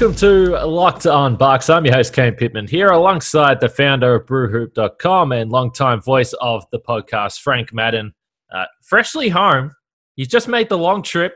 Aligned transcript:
Welcome 0.00 0.16
to 0.18 0.64
Locked 0.64 1.06
On 1.08 1.34
Bucks. 1.34 1.68
I'm 1.68 1.84
your 1.84 1.96
host, 1.96 2.12
Kane 2.12 2.34
Pitman, 2.34 2.68
here 2.68 2.86
alongside 2.86 3.58
the 3.58 3.68
founder 3.68 4.14
of 4.14 4.26
BrewHoop.com 4.26 5.32
and 5.32 5.50
longtime 5.50 6.00
voice 6.02 6.32
of 6.34 6.64
the 6.70 6.78
podcast, 6.78 7.40
Frank 7.40 7.74
Madden. 7.74 8.14
Uh, 8.54 8.66
freshly 8.80 9.28
home, 9.28 9.74
he's 10.14 10.28
just 10.28 10.46
made 10.46 10.68
the 10.68 10.78
long 10.78 11.02
trip, 11.02 11.34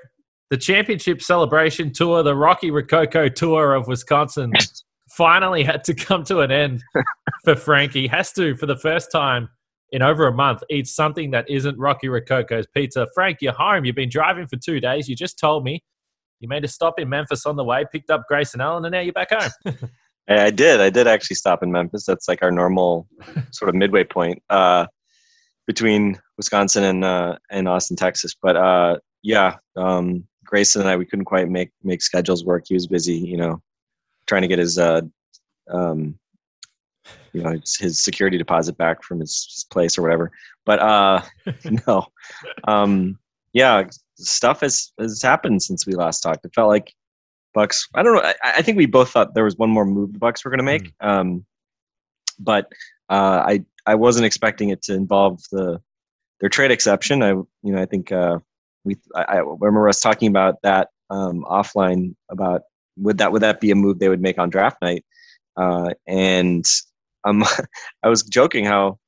the 0.50 0.56
championship 0.56 1.22
celebration 1.22 1.92
tour, 1.92 2.22
the 2.22 2.36
Rocky 2.36 2.70
Rococo 2.70 3.28
tour 3.28 3.74
of 3.74 3.88
Wisconsin 3.88 4.52
finally 5.10 5.64
had 5.64 5.82
to 5.82 5.92
come 5.92 6.22
to 6.22 6.38
an 6.38 6.52
end 6.52 6.84
for 7.42 7.56
Frank. 7.56 7.92
He 7.92 8.06
has 8.06 8.30
to, 8.34 8.54
for 8.54 8.66
the 8.66 8.78
first 8.78 9.10
time 9.10 9.48
in 9.90 10.02
over 10.02 10.28
a 10.28 10.32
month, 10.32 10.62
eat 10.70 10.86
something 10.86 11.32
that 11.32 11.50
isn't 11.50 11.76
Rocky 11.80 12.08
Rococo's 12.08 12.68
pizza. 12.68 13.08
Frank, 13.12 13.38
you're 13.40 13.54
home. 13.54 13.84
You've 13.84 13.96
been 13.96 14.08
driving 14.08 14.46
for 14.46 14.56
two 14.56 14.78
days. 14.78 15.08
You 15.08 15.16
just 15.16 15.36
told 15.36 15.64
me 15.64 15.82
you 16.42 16.48
made 16.48 16.64
a 16.64 16.68
stop 16.68 16.98
in 16.98 17.08
Memphis 17.08 17.46
on 17.46 17.56
the 17.56 17.64
way, 17.64 17.84
picked 17.90 18.10
up 18.10 18.24
Grayson 18.28 18.60
and 18.60 18.66
Allen, 18.66 18.84
and 18.84 18.92
now 18.92 19.00
you're 19.00 19.12
back 19.12 19.30
home. 19.30 19.50
I 20.28 20.50
did. 20.50 20.80
I 20.80 20.90
did 20.90 21.06
actually 21.06 21.36
stop 21.36 21.62
in 21.62 21.72
Memphis. 21.72 22.04
That's 22.04 22.28
like 22.28 22.42
our 22.42 22.50
normal 22.50 23.08
sort 23.52 23.68
of 23.68 23.74
midway 23.74 24.04
point 24.04 24.42
uh, 24.50 24.86
between 25.66 26.20
Wisconsin 26.36 26.84
and 26.84 27.04
uh, 27.04 27.36
and 27.50 27.68
Austin, 27.68 27.96
Texas. 27.96 28.34
But 28.40 28.56
uh, 28.56 28.98
yeah, 29.22 29.56
um, 29.76 30.26
Grayson 30.44 30.82
and 30.82 30.90
I 30.90 30.96
we 30.96 31.06
couldn't 31.06 31.24
quite 31.24 31.48
make 31.48 31.70
make 31.82 32.02
schedules 32.02 32.44
work. 32.44 32.64
He 32.66 32.74
was 32.74 32.86
busy, 32.86 33.14
you 33.14 33.36
know, 33.36 33.62
trying 34.26 34.42
to 34.42 34.48
get 34.48 34.58
his 34.58 34.78
uh, 34.78 35.02
um, 35.70 36.18
you 37.32 37.42
know 37.42 37.50
his, 37.50 37.76
his 37.76 38.02
security 38.02 38.38
deposit 38.38 38.76
back 38.76 39.02
from 39.02 39.20
his, 39.20 39.46
his 39.52 39.64
place 39.70 39.98
or 39.98 40.02
whatever. 40.02 40.30
But 40.64 40.80
uh, 40.80 41.22
no, 41.86 42.06
um, 42.64 43.18
yeah, 43.52 43.84
stuff 44.24 44.60
has 44.60 44.92
has 44.98 45.22
happened 45.22 45.62
since 45.62 45.86
we 45.86 45.94
last 45.94 46.20
talked. 46.20 46.44
It 46.44 46.54
felt 46.54 46.68
like 46.68 46.92
Bucks. 47.54 47.88
I 47.94 48.02
don't 48.02 48.14
know. 48.14 48.22
I, 48.22 48.34
I 48.56 48.62
think 48.62 48.76
we 48.76 48.86
both 48.86 49.10
thought 49.10 49.34
there 49.34 49.44
was 49.44 49.56
one 49.56 49.70
more 49.70 49.84
move 49.84 50.12
the 50.12 50.18
Bucks 50.18 50.44
were 50.44 50.50
going 50.50 50.58
to 50.58 50.64
make, 50.64 50.92
mm. 50.98 51.06
um, 51.06 51.44
but 52.38 52.70
uh, 53.08 53.42
I 53.46 53.64
I 53.86 53.94
wasn't 53.94 54.26
expecting 54.26 54.70
it 54.70 54.82
to 54.82 54.94
involve 54.94 55.42
the 55.50 55.80
their 56.40 56.48
trade 56.48 56.70
exception. 56.70 57.22
I 57.22 57.30
you 57.30 57.46
know 57.62 57.80
I 57.80 57.86
think 57.86 58.12
uh, 58.12 58.38
we 58.84 58.96
I, 59.14 59.22
I, 59.22 59.36
remember 59.38 59.88
us 59.88 60.00
talking 60.00 60.28
about 60.28 60.62
that 60.62 60.88
um, 61.10 61.44
offline 61.48 62.14
about 62.30 62.62
would 62.96 63.18
that 63.18 63.32
would 63.32 63.42
that 63.42 63.60
be 63.60 63.70
a 63.70 63.74
move 63.74 63.98
they 63.98 64.08
would 64.08 64.22
make 64.22 64.38
on 64.38 64.50
draft 64.50 64.78
night, 64.82 65.04
uh, 65.56 65.90
and 66.06 66.64
um, 67.24 67.44
I 68.02 68.08
was 68.08 68.22
joking 68.22 68.64
how 68.64 68.98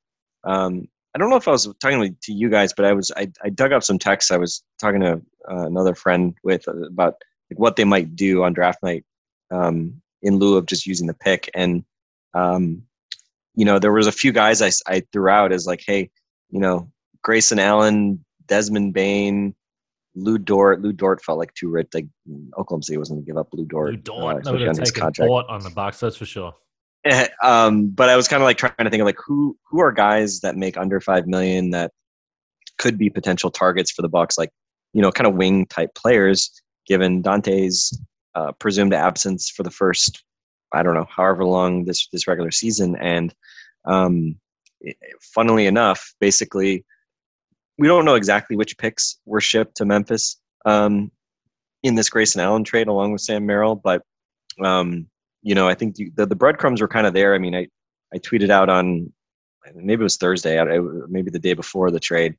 um, 0.43 0.87
I 1.15 1.17
don't 1.17 1.29
know 1.29 1.37
if 1.37 1.47
I 1.47 1.51
was 1.51 1.73
talking 1.79 2.17
to 2.23 2.33
you 2.33 2.49
guys, 2.49 2.73
but 2.73 2.83
I 2.83 2.91
was 2.91 3.09
I, 3.15 3.31
I 3.41 3.49
dug 3.49 3.71
up 3.71 3.83
some 3.83 3.97
texts. 3.97 4.31
I 4.31 4.37
was 4.37 4.63
talking 4.81 4.99
to 4.99 5.21
uh, 5.49 5.65
another 5.65 5.95
friend 5.95 6.35
with 6.43 6.67
uh, 6.67 6.75
about 6.87 7.15
like, 7.49 7.57
what 7.57 7.77
they 7.77 7.85
might 7.85 8.17
do 8.17 8.43
on 8.43 8.51
draft 8.51 8.83
night 8.83 9.05
um, 9.49 10.01
in 10.21 10.39
lieu 10.39 10.57
of 10.57 10.65
just 10.65 10.85
using 10.85 11.07
the 11.07 11.13
pick. 11.13 11.49
And 11.55 11.85
um, 12.33 12.83
you 13.55 13.63
know, 13.63 13.79
there 13.79 13.93
was 13.93 14.07
a 14.07 14.11
few 14.11 14.33
guys 14.33 14.61
I, 14.61 14.71
I 14.87 15.03
threw 15.13 15.29
out 15.29 15.53
as 15.53 15.65
like, 15.65 15.81
hey, 15.87 16.09
you 16.49 16.59
know, 16.59 16.91
Grayson 17.23 17.59
Allen, 17.59 18.23
Desmond 18.47 18.93
Bane, 18.93 19.55
Lu 20.15 20.37
Dort. 20.37 20.81
Lu 20.81 20.91
Dort 20.91 21.23
felt 21.23 21.39
like 21.39 21.53
too 21.53 21.69
rich. 21.69 21.87
Like 21.93 22.07
Oklahoma 22.57 22.83
City 22.83 22.97
wasn't 22.97 23.19
going 23.19 23.25
to 23.25 23.31
give 23.31 23.37
up 23.37 23.47
Lu 23.53 23.63
Dort. 23.63 23.91
Lu 23.91 23.97
Dort, 23.97 24.45
uh, 24.45 24.51
would 24.51 24.61
have 24.61 24.75
taken 24.75 25.11
Dort 25.13 25.45
on 25.47 25.63
the 25.63 25.69
box. 25.69 26.01
That's 26.01 26.17
for 26.17 26.25
sure. 26.25 26.53
um, 27.43 27.87
but 27.89 28.09
I 28.09 28.15
was 28.15 28.27
kind 28.27 28.41
of 28.41 28.45
like 28.45 28.57
trying 28.57 28.73
to 28.79 28.89
think 28.89 29.01
of 29.01 29.05
like 29.05 29.19
who 29.23 29.57
who 29.63 29.79
are 29.79 29.91
guys 29.91 30.41
that 30.41 30.55
make 30.55 30.77
under 30.77 30.99
five 30.99 31.27
million 31.27 31.69
that 31.71 31.91
could 32.77 32.97
be 32.97 33.09
potential 33.09 33.51
targets 33.51 33.91
for 33.91 34.01
the 34.01 34.09
Bucks, 34.09 34.37
like 34.37 34.51
you 34.93 35.01
know, 35.01 35.11
kind 35.11 35.27
of 35.27 35.35
wing 35.35 35.65
type 35.67 35.93
players. 35.95 36.51
Given 36.87 37.21
Donte's 37.21 37.99
uh, 38.35 38.51
presumed 38.53 38.93
absence 38.93 39.49
for 39.49 39.63
the 39.63 39.71
first, 39.71 40.23
I 40.73 40.83
don't 40.83 40.93
know, 40.93 41.07
however 41.09 41.45
long 41.45 41.85
this 41.85 42.07
this 42.11 42.27
regular 42.27 42.51
season, 42.51 42.95
and 42.97 43.33
um, 43.85 44.39
funnily 45.21 45.67
enough, 45.67 46.13
basically, 46.19 46.85
we 47.77 47.87
don't 47.87 48.05
know 48.05 48.15
exactly 48.15 48.55
which 48.55 48.77
picks 48.77 49.19
were 49.25 49.41
shipped 49.41 49.77
to 49.77 49.85
Memphis 49.85 50.39
um, 50.65 51.11
in 51.83 51.95
this 51.95 52.09
Grayson 52.09 52.41
Allen 52.41 52.63
trade, 52.63 52.87
along 52.87 53.11
with 53.11 53.21
Sam 53.21 53.45
Merrill, 53.45 53.75
but 53.75 54.03
um, 54.63 55.07
you 55.45 55.53
know, 55.53 55.69
I 55.69 55.75
think 55.75 55.95
the, 55.95 56.25
the 56.25 56.35
breadcrumbs 56.35 56.81
were 56.81 56.87
kind 56.87 57.05
of 57.05 57.13
there. 57.13 57.35
I 57.35 57.37
mean, 57.37 57.55
I, 57.55 57.67
I 58.11 58.17
tweeted 58.17 58.49
out 58.49 58.67
on 58.67 59.13
maybe 59.75 60.01
it 60.01 60.03
was 60.03 60.17
Thursday, 60.17 60.59
maybe 61.07 61.29
the 61.29 61.39
day 61.39 61.53
before 61.53 61.91
the 61.91 61.99
trade, 61.99 62.35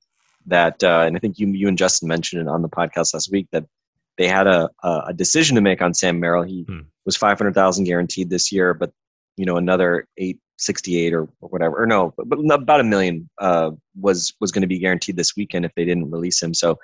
that 0.47 0.83
uh, 0.83 1.05
and 1.07 1.17
I 1.17 1.21
think 1.21 1.39
you 1.39 1.47
you 1.49 1.69
and 1.69 1.79
Justin 1.79 2.09
mentioned 2.09 2.43
it 2.43 2.49
on 2.49 2.63
the 2.63 2.69
podcast 2.69 3.15
last 3.15 3.31
week 3.31 3.47
that 3.53 3.65
they 4.19 4.27
had 4.27 4.49
a 4.49 4.69
a 4.83 5.15
decision 5.15 5.55
to 5.55 5.61
make 5.61 5.81
on 5.81 5.95
Sam 5.95 6.19
Merrill. 6.19 6.43
He 6.43 6.63
hmm. 6.63 6.81
was 7.05 7.17
five 7.17 7.39
hundred 7.39 7.55
thousand 7.55 7.85
guaranteed 7.85 8.29
this 8.29 8.51
year, 8.51 8.75
but 8.75 8.93
you 9.37 9.47
know 9.47 9.57
another 9.57 10.09
eight 10.19 10.41
sixty 10.57 10.99
eight 10.99 11.15
or, 11.15 11.29
or 11.41 11.49
whatever, 11.49 11.81
or 11.81 11.87
no, 11.87 12.13
but, 12.17 12.29
but 12.29 12.39
about 12.53 12.81
a 12.81 12.85
million 12.85 13.29
uh, 13.41 13.71
was 14.01 14.35
was 14.41 14.51
going 14.51 14.63
to 14.63 14.69
be 14.69 14.81
guaranteed 14.81 15.17
this 15.17 15.37
weekend 15.37 15.65
if 15.65 15.73
they 15.77 15.85
didn't 15.85 16.11
release 16.11 16.43
him. 16.43 16.55
So 16.55 16.79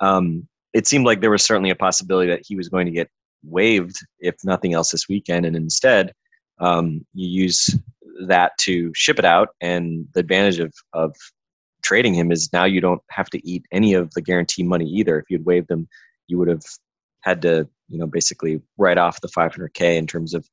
um, 0.00 0.48
it 0.72 0.86
seemed 0.86 1.04
like 1.04 1.20
there 1.20 1.30
was 1.30 1.44
certainly 1.44 1.70
a 1.70 1.76
possibility 1.76 2.30
that 2.30 2.42
he 2.46 2.56
was 2.56 2.70
going 2.70 2.86
to 2.86 2.92
get 2.92 3.10
waived, 3.46 3.96
if 4.20 4.34
nothing 4.44 4.74
else, 4.74 4.90
this 4.90 5.08
weekend. 5.08 5.46
And 5.46 5.56
instead, 5.56 6.12
um, 6.58 7.04
you 7.14 7.28
use 7.44 7.74
that 8.26 8.52
to 8.58 8.92
ship 8.94 9.18
it 9.18 9.24
out. 9.24 9.50
And 9.60 10.06
the 10.14 10.20
advantage 10.20 10.58
of, 10.58 10.72
of 10.92 11.14
trading 11.82 12.14
him 12.14 12.32
is 12.32 12.52
now 12.52 12.64
you 12.64 12.80
don't 12.80 13.02
have 13.10 13.30
to 13.30 13.48
eat 13.48 13.64
any 13.72 13.94
of 13.94 14.12
the 14.14 14.22
guarantee 14.22 14.62
money 14.62 14.86
either. 14.86 15.18
If 15.18 15.26
you'd 15.28 15.46
waived 15.46 15.68
them, 15.68 15.88
you 16.28 16.38
would 16.38 16.48
have 16.48 16.64
had 17.22 17.42
to, 17.42 17.68
you 17.88 17.98
know, 17.98 18.06
basically 18.06 18.60
write 18.78 18.98
off 18.98 19.20
the 19.20 19.28
500K 19.28 19.96
in 19.96 20.06
terms 20.06 20.34
of 20.34 20.48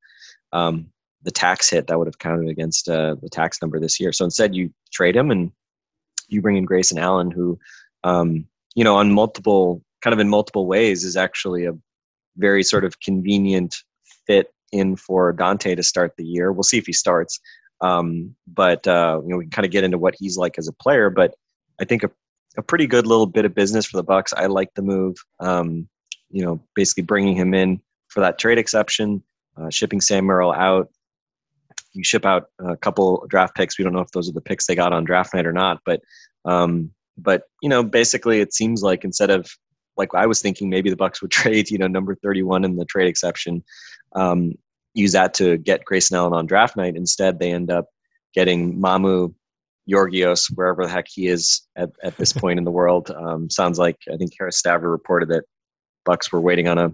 um, 0.51 0.87
the 1.23 1.31
tax 1.31 1.69
hit 1.69 1.87
that 1.87 1.97
would 1.97 2.07
have 2.07 2.19
counted 2.19 2.49
against 2.49 2.89
uh, 2.89 3.15
the 3.21 3.29
tax 3.29 3.61
number 3.61 3.79
this 3.79 3.99
year. 3.99 4.11
So 4.11 4.25
instead, 4.25 4.55
you 4.55 4.71
trade 4.91 5.15
him 5.15 5.31
and 5.31 5.51
you 6.27 6.41
bring 6.41 6.57
in 6.57 6.65
Grayson 6.65 6.97
Allen, 6.99 7.31
who, 7.31 7.57
um, 8.03 8.45
you 8.75 8.83
know, 8.83 8.95
on 8.95 9.11
multiple, 9.11 9.81
kind 10.01 10.13
of 10.13 10.19
in 10.19 10.29
multiple 10.29 10.67
ways, 10.67 11.03
is 11.03 11.15
actually 11.15 11.65
a 11.65 11.73
very 12.37 12.63
sort 12.63 12.85
of 12.85 12.99
convenient 12.99 13.75
fit 14.27 14.47
in 14.71 14.95
for 14.95 15.33
Donte 15.33 15.75
to 15.75 15.83
start 15.83 16.13
the 16.17 16.25
year. 16.25 16.51
We'll 16.51 16.63
see 16.63 16.77
if 16.77 16.85
he 16.85 16.93
starts. 16.93 17.39
Um, 17.81 18.35
but 18.47 18.87
uh, 18.87 19.19
you 19.23 19.29
know, 19.29 19.37
we 19.37 19.45
can 19.45 19.51
kind 19.51 19.65
of 19.65 19.71
get 19.71 19.83
into 19.83 19.97
what 19.97 20.15
he's 20.17 20.37
like 20.37 20.57
as 20.57 20.67
a 20.67 20.73
player. 20.73 21.09
But 21.09 21.35
I 21.79 21.85
think 21.85 22.03
a, 22.03 22.09
a 22.57 22.61
pretty 22.61 22.87
good 22.87 23.05
little 23.05 23.25
bit 23.25 23.45
of 23.45 23.53
business 23.53 23.85
for 23.85 23.97
the 23.97 24.03
Bucks. 24.03 24.33
I 24.33 24.47
like 24.47 24.73
the 24.75 24.81
move. 24.81 25.15
Um, 25.39 25.87
you 26.29 26.43
know, 26.43 26.63
basically 26.75 27.03
bringing 27.03 27.35
him 27.35 27.53
in 27.53 27.81
for 28.07 28.21
that 28.21 28.39
trade 28.39 28.57
exception, 28.57 29.21
uh, 29.57 29.69
shipping 29.69 30.01
Sam 30.01 30.25
Merrill 30.25 30.53
out. 30.53 30.89
You 31.93 32.03
ship 32.03 32.25
out 32.25 32.47
a 32.59 32.75
couple 32.75 33.25
draft 33.29 33.55
picks. 33.55 33.77
We 33.77 33.83
don't 33.83 33.93
know 33.93 33.99
if 33.99 34.11
those 34.11 34.27
are 34.27 34.33
the 34.33 34.41
picks 34.41 34.65
they 34.65 34.75
got 34.75 34.93
on 34.93 35.03
draft 35.03 35.33
night 35.33 35.45
or 35.45 35.53
not, 35.53 35.81
but 35.85 36.01
um, 36.45 36.91
but 37.17 37.43
you 37.61 37.69
know, 37.69 37.83
basically, 37.83 38.39
it 38.39 38.53
seems 38.53 38.81
like 38.81 39.03
instead 39.03 39.29
of 39.29 39.47
like 39.97 40.09
I 40.13 40.25
was 40.25 40.41
thinking 40.41 40.69
maybe 40.69 40.89
the 40.89 40.95
Bucks 40.95 41.21
would 41.21 41.31
trade, 41.39 41.69
you 41.69 41.77
know, 41.77 41.87
number 41.87 42.15
31 42.15 42.65
in 42.65 42.75
the 42.75 42.85
trade 42.85 43.07
exception, 43.07 43.63
um, 44.15 44.53
use 44.93 45.13
that 45.13 45.33
to 45.35 45.57
get 45.57 45.85
Grayson 45.85 46.17
Allen 46.17 46.33
on 46.33 46.45
draft 46.45 46.75
night. 46.77 46.95
Instead, 46.95 47.39
they 47.39 47.51
end 47.51 47.71
up 47.71 47.87
getting 48.33 48.79
Mamu 48.79 49.33
Georgios, 49.89 50.47
wherever 50.47 50.85
the 50.85 50.91
heck 50.91 51.07
he 51.09 51.27
is 51.27 51.61
at, 51.75 51.89
at 52.03 52.17
this 52.17 52.33
point 52.41 52.57
in 52.57 52.63
the 52.63 52.71
world. 52.71 53.11
Um, 53.11 53.49
sounds 53.49 53.79
like 53.79 53.97
I 54.11 54.17
think 54.17 54.31
Harris 54.37 54.61
Staver 54.61 54.91
reported 54.91 55.29
that 55.29 55.43
Bucks 56.05 56.31
were 56.31 56.41
waiting 56.41 56.67
on 56.67 56.77
a, 56.77 56.91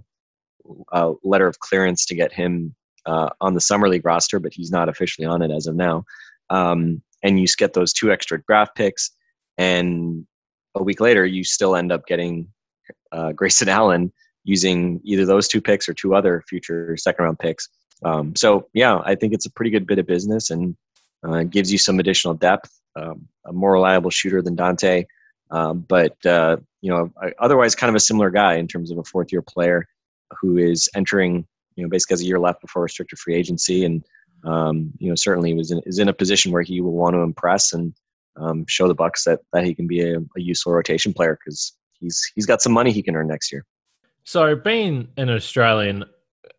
a 0.92 1.13
letter 1.24 1.48
of 1.48 1.60
clearance 1.60 2.06
to 2.07 2.16
get 2.16 2.31
him 2.31 2.75
uh, 3.06 3.30
on 3.42 3.54
the 3.54 3.62
summer 3.62 3.90
league 3.90 4.06
roster, 4.06 4.40
but 4.40 4.54
he's 4.54 4.72
not 4.72 4.90
officially 4.90 5.25
on 5.25 5.42
it 5.42 5.52
as 5.52 5.68
of 5.68 5.75
now. 5.75 6.04
Um, 6.50 7.02
and 7.24 7.40
you 7.40 7.48
get 7.57 7.74
those 7.74 7.94
two 7.94 8.12
extra 8.12 8.42
draft 8.44 8.75
picks, 8.75 9.12
and 9.57 10.25
a 10.75 10.84
week 10.84 11.02
later, 11.02 11.25
you 11.25 11.44
still 11.44 11.75
end 11.75 11.92
up 11.92 12.07
getting 12.07 12.48
uh, 13.12 13.32
Grayson 13.32 13.70
Allen 13.70 14.12
using 14.44 15.02
either 15.04 15.26
those 15.26 15.48
two 15.48 15.62
picks 15.62 15.88
or 15.88 15.94
two 15.94 16.16
other 16.16 16.44
future 16.48 16.96
second 16.98 17.26
round 17.26 17.40
picks 17.40 17.68
Um, 18.04 18.36
so 18.36 18.68
yeah, 18.74 19.00
I 19.04 19.16
think 19.16 19.34
it's 19.34 19.46
a 19.46 19.52
pretty 19.52 19.72
good 19.72 19.86
bit 19.86 20.00
of 20.00 20.08
business 20.08 20.50
and 20.50 20.76
uh, 21.24 21.44
gives 21.44 21.72
you 21.72 21.78
some 21.78 22.00
additional 22.00 22.34
depth. 22.34 22.72
Um, 22.96 23.28
a 23.46 23.54
more 23.54 23.74
reliable 23.74 24.10
shooter 24.10 24.42
than 24.42 24.58
Donte, 24.58 25.06
um, 25.52 25.86
but 25.88 26.24
uh, 26.26 26.58
you 26.82 26.92
know, 26.92 27.12
otherwise 27.40 27.76
kind 27.76 27.90
of 27.90 27.96
a 27.96 28.00
similar 28.00 28.30
guy 28.30 28.56
in 28.56 28.68
terms 28.68 28.92
of 28.92 28.98
a 28.98 29.04
fourth 29.04 29.32
year 29.32 29.42
player 29.42 29.86
who 30.40 30.58
is 30.58 30.90
entering, 30.96 31.46
you 31.76 31.84
know, 31.84 31.90
basically 31.90 32.14
has 32.14 32.22
a 32.22 32.26
year 32.26 32.40
left 32.40 32.62
before 32.62 32.84
restricted 32.84 33.20
free 33.20 33.36
agency, 33.36 33.86
and 33.86 34.04
um, 34.46 34.92
you 34.98 35.10
know, 35.10 35.16
certainly 35.16 35.54
was 35.54 35.72
in, 35.72 35.82
is 35.86 36.00
in 36.00 36.10
a 36.10 36.14
position 36.14 36.52
where 36.52 36.62
he 36.62 36.82
will 36.82 36.94
want 36.94 37.14
to 37.14 37.22
impress 37.22 37.74
and 37.74 37.94
um, 38.38 38.66
show 38.68 38.88
the 38.88 38.96
Bucks 38.96 39.24
that 39.26 39.40
that 39.54 39.66
he 39.66 39.76
can 39.76 39.88
be 39.88 40.02
a, 40.02 40.18
a 40.18 40.42
useful 40.42 40.74
rotation 40.74 41.14
player 41.14 41.38
because 41.44 41.74
he's 42.00 42.31
he's 42.36 42.46
got 42.46 42.62
some 42.62 42.74
money 42.74 42.92
he 42.92 43.04
can 43.04 43.16
earn 43.16 43.28
next 43.28 43.51
year. 43.51 43.66
So, 44.24 44.56
being 44.56 45.07
an 45.18 45.30
Australian, 45.30 46.06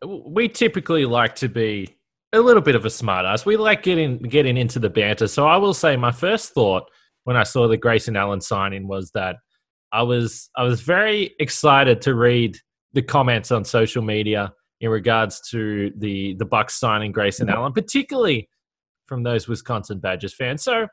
we 0.04 0.48
typically 0.48 1.04
like 1.04 1.34
to 1.37 1.48
be 1.48 1.96
a 2.32 2.40
little 2.40 2.62
bit 2.62 2.75
of 2.75 2.84
a 2.84 2.88
smartass. 2.88 3.44
We 3.44 3.56
like 3.56 3.82
getting 3.82 4.19
getting 4.19 4.56
into 4.56 4.78
the 4.78 4.90
banter. 4.90 5.28
So, 5.28 5.46
I 5.46 5.56
will 5.56 5.75
say 5.75 5.96
my 5.96 6.12
first 6.12 6.52
thought 6.52 6.90
when 7.25 7.37
I 7.37 7.42
saw 7.42 7.69
the 7.69 7.76
Grayson 7.76 8.16
Allen 8.16 8.40
signing 8.40 8.88
was 8.88 9.10
that 9.12 9.37
I 9.92 10.02
was 10.02 10.50
I 10.56 10.64
was 10.64 10.81
very 10.81 11.34
excited 11.38 12.00
to 12.02 12.14
read 12.14 12.56
the 12.93 13.02
comments 13.02 13.50
on 13.52 13.64
social 13.64 14.02
media 14.02 14.52
in 14.81 14.90
regards 14.90 15.40
to 15.50 15.93
the 15.96 16.34
the 16.38 16.44
Bucks 16.44 16.78
signing 16.78 17.12
Grayson 17.12 17.48
Allen, 17.48 17.72
particularly 17.72 18.48
from 19.06 19.22
those 19.22 19.48
Wisconsin 19.48 19.98
Badgers 19.98 20.34
fans. 20.34 20.62
So 20.62 20.86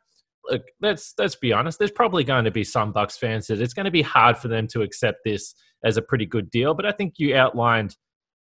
look, 0.50 0.64
let's 0.82 1.14
let's 1.18 1.36
be 1.36 1.54
honest. 1.54 1.80
There's 1.80 1.92
probably 1.92 2.24
going 2.24 2.46
to 2.46 2.52
be 2.52 2.64
some 2.64 2.92
Bucks 2.92 3.18
fans 3.18 3.48
that 3.48 3.62
it's 3.62 3.74
going 3.74 3.86
to 3.86 3.92
be 3.92 4.02
hard 4.02 4.38
for 4.38 4.48
them 4.48 4.68
to 4.68 4.82
accept 4.82 5.20
this 5.24 5.54
as 5.84 5.98
a 5.98 6.02
pretty 6.02 6.26
good 6.26 6.50
deal. 6.50 6.74
But 6.74 6.86
I 6.86 6.92
think 6.92 7.16
you 7.18 7.36
outlined 7.36 7.96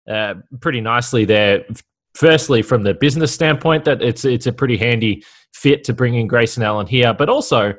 uh, 0.10 0.36
pretty 0.62 0.82
nicely 0.82 1.26
there. 1.26 1.66
Firstly, 2.14 2.62
from 2.62 2.84
the 2.84 2.94
business 2.94 3.34
standpoint, 3.34 3.86
that 3.86 4.02
it's 4.02 4.24
it's 4.24 4.48
a 4.48 4.54
pretty 4.54 4.78
handy 4.78 5.24
fit 5.54 5.84
to 5.86 5.94
bring 5.94 6.16
in 6.16 6.28
Grayson 6.28 6.64
Allen 6.64 6.88
here, 6.88 7.14
but 7.14 7.30
also 7.30 7.74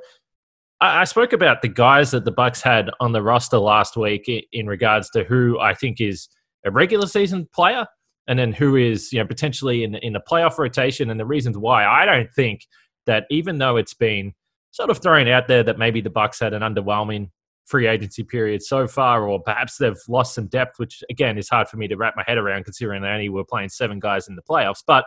I, 0.80 1.00
I 1.02 1.04
spoke 1.04 1.32
about 1.32 1.62
the 1.62 1.68
guys 1.68 2.10
that 2.10 2.24
the 2.24 2.32
Bucks 2.32 2.60
had 2.60 2.90
on 3.00 3.12
the 3.12 3.22
roster 3.22 3.58
last 3.58 3.96
week 3.96 4.28
in, 4.28 4.42
in 4.52 4.66
regards 4.66 5.10
to 5.10 5.24
who 5.24 5.58
I 5.60 5.74
think 5.74 6.00
is 6.00 6.28
a 6.64 6.70
regular 6.70 7.06
season 7.06 7.48
player 7.54 7.86
and 8.28 8.38
then 8.38 8.52
who 8.52 8.76
is 8.76 9.12
you 9.12 9.20
know 9.20 9.26
potentially 9.26 9.84
in 9.84 9.94
in 9.96 10.16
a 10.16 10.20
playoff 10.20 10.58
rotation 10.58 11.10
and 11.10 11.18
the 11.18 11.26
reasons 11.26 11.56
why 11.56 11.86
I 11.86 12.04
don't 12.04 12.32
think 12.34 12.66
that 13.06 13.26
even 13.30 13.58
though 13.58 13.76
it's 13.76 13.94
been 13.94 14.34
sort 14.70 14.90
of 14.90 14.98
thrown 14.98 15.28
out 15.28 15.48
there 15.48 15.62
that 15.62 15.78
maybe 15.78 16.00
the 16.00 16.10
Bucks 16.10 16.40
had 16.40 16.52
an 16.52 16.62
underwhelming 16.62 17.30
free 17.64 17.86
agency 17.86 18.22
period 18.22 18.62
so 18.62 18.86
far, 18.86 19.26
or 19.26 19.42
perhaps 19.42 19.76
they've 19.78 20.00
lost 20.08 20.34
some 20.34 20.46
depth, 20.46 20.78
which 20.78 21.02
again 21.10 21.38
is 21.38 21.48
hard 21.48 21.68
for 21.68 21.76
me 21.76 21.88
to 21.88 21.96
wrap 21.96 22.14
my 22.16 22.24
head 22.26 22.38
around 22.38 22.64
considering 22.64 23.02
they 23.02 23.08
only 23.08 23.28
were 23.28 23.44
playing 23.44 23.68
seven 23.68 23.98
guys 23.98 24.28
in 24.28 24.36
the 24.36 24.42
playoffs. 24.42 24.82
But 24.86 25.04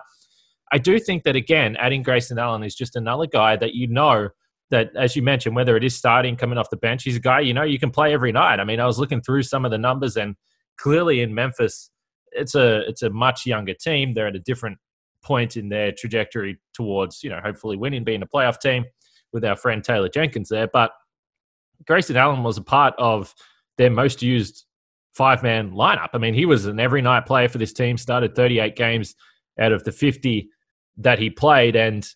I 0.72 0.78
do 0.78 1.00
think 1.00 1.24
that 1.24 1.36
again, 1.36 1.76
adding 1.78 2.04
Grayson 2.04 2.38
Allen 2.38 2.64
is 2.64 2.76
just 2.76 2.96
another 2.96 3.26
guy 3.26 3.56
that 3.56 3.74
you 3.74 3.88
know 3.88 4.30
that, 4.70 4.92
as 4.96 5.16
you 5.16 5.24
mentioned, 5.24 5.56
whether 5.56 5.76
it 5.76 5.84
is 5.84 5.96
starting, 5.96 6.36
coming 6.36 6.58
off 6.58 6.70
the 6.70 6.78
bench, 6.78 7.04
he's 7.04 7.16
a 7.16 7.22
guy 7.22 7.40
you 7.40 7.54
know 7.54 7.64
you 7.64 7.80
can 7.80 7.92
play 7.92 8.14
every 8.14 8.32
night. 8.32 8.60
I 8.60 8.64
mean, 8.64 8.80
I 8.80 8.86
was 8.86 9.00
looking 9.00 9.22
through 9.22 9.44
some 9.44 9.66
of 9.66 9.72
the 9.72 9.78
numbers, 9.78 10.18
and 10.18 10.36
clearly 10.78 11.22
in 11.22 11.34
Memphis, 11.34 11.90
it's 12.32 12.56
a 12.56 12.82
it's 12.88 13.02
a 13.02 13.10
much 13.10 13.46
younger 13.46 13.74
team. 13.74 14.14
They're 14.14 14.28
at 14.28 14.36
a 14.36 14.40
different 14.40 14.78
point 15.24 15.58
in 15.58 15.70
their 15.70 15.92
trajectory 15.92 16.60
towards 16.80 17.24
you 17.24 17.30
know 17.30 17.42
hopefully 17.44 17.76
winning, 17.76 18.06
being 18.06 18.22
a 18.22 18.28
playoff 18.28 18.60
team 18.60 18.86
with 19.34 19.44
our 19.44 19.58
friend 19.58 19.84
Taylor 19.84 20.08
Jenkins 20.10 20.48
there, 20.48 20.68
but 20.72 20.92
Grayson 21.86 22.16
Allen 22.16 22.44
was 22.44 22.58
a 22.58 22.64
part 22.64 22.94
of 22.98 23.34
their 23.78 23.90
most 23.90 24.22
used 24.22 24.66
five 25.14 25.44
man 25.44 25.72
lineup. 25.72 26.10
I 26.14 26.18
mean, 26.18 26.34
he 26.34 26.46
was 26.46 26.66
an 26.66 26.80
every 26.80 27.02
night 27.02 27.26
player 27.26 27.50
for 27.50 27.58
this 27.58 27.74
team, 27.74 27.98
started 27.98 28.36
38 28.36 28.76
games 28.76 29.16
out 29.60 29.74
of 29.74 29.84
the 29.84 29.92
50 29.92 30.50
that 30.98 31.20
he 31.20 31.30
played. 31.30 31.76
And, 31.76 32.08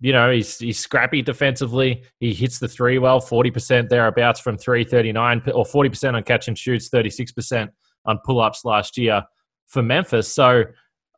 you 0.00 0.12
know, 0.12 0.30
he's, 0.30 0.58
he's 0.58 0.78
scrappy 0.78 1.22
defensively. 1.22 2.04
He 2.18 2.34
hits 2.34 2.58
the 2.58 2.68
three 2.68 2.98
well, 2.98 3.20
40% 3.20 3.88
thereabouts 3.88 4.40
from 4.40 4.58
339, 4.58 5.42
or 5.54 5.64
40% 5.64 6.14
on 6.14 6.22
catch 6.22 6.48
and 6.48 6.58
shoots, 6.58 6.90
36% 6.90 7.68
on 8.06 8.18
pull 8.24 8.40
ups 8.40 8.64
last 8.64 8.96
year 8.96 9.24
for 9.66 9.82
Memphis. 9.82 10.32
So, 10.32 10.64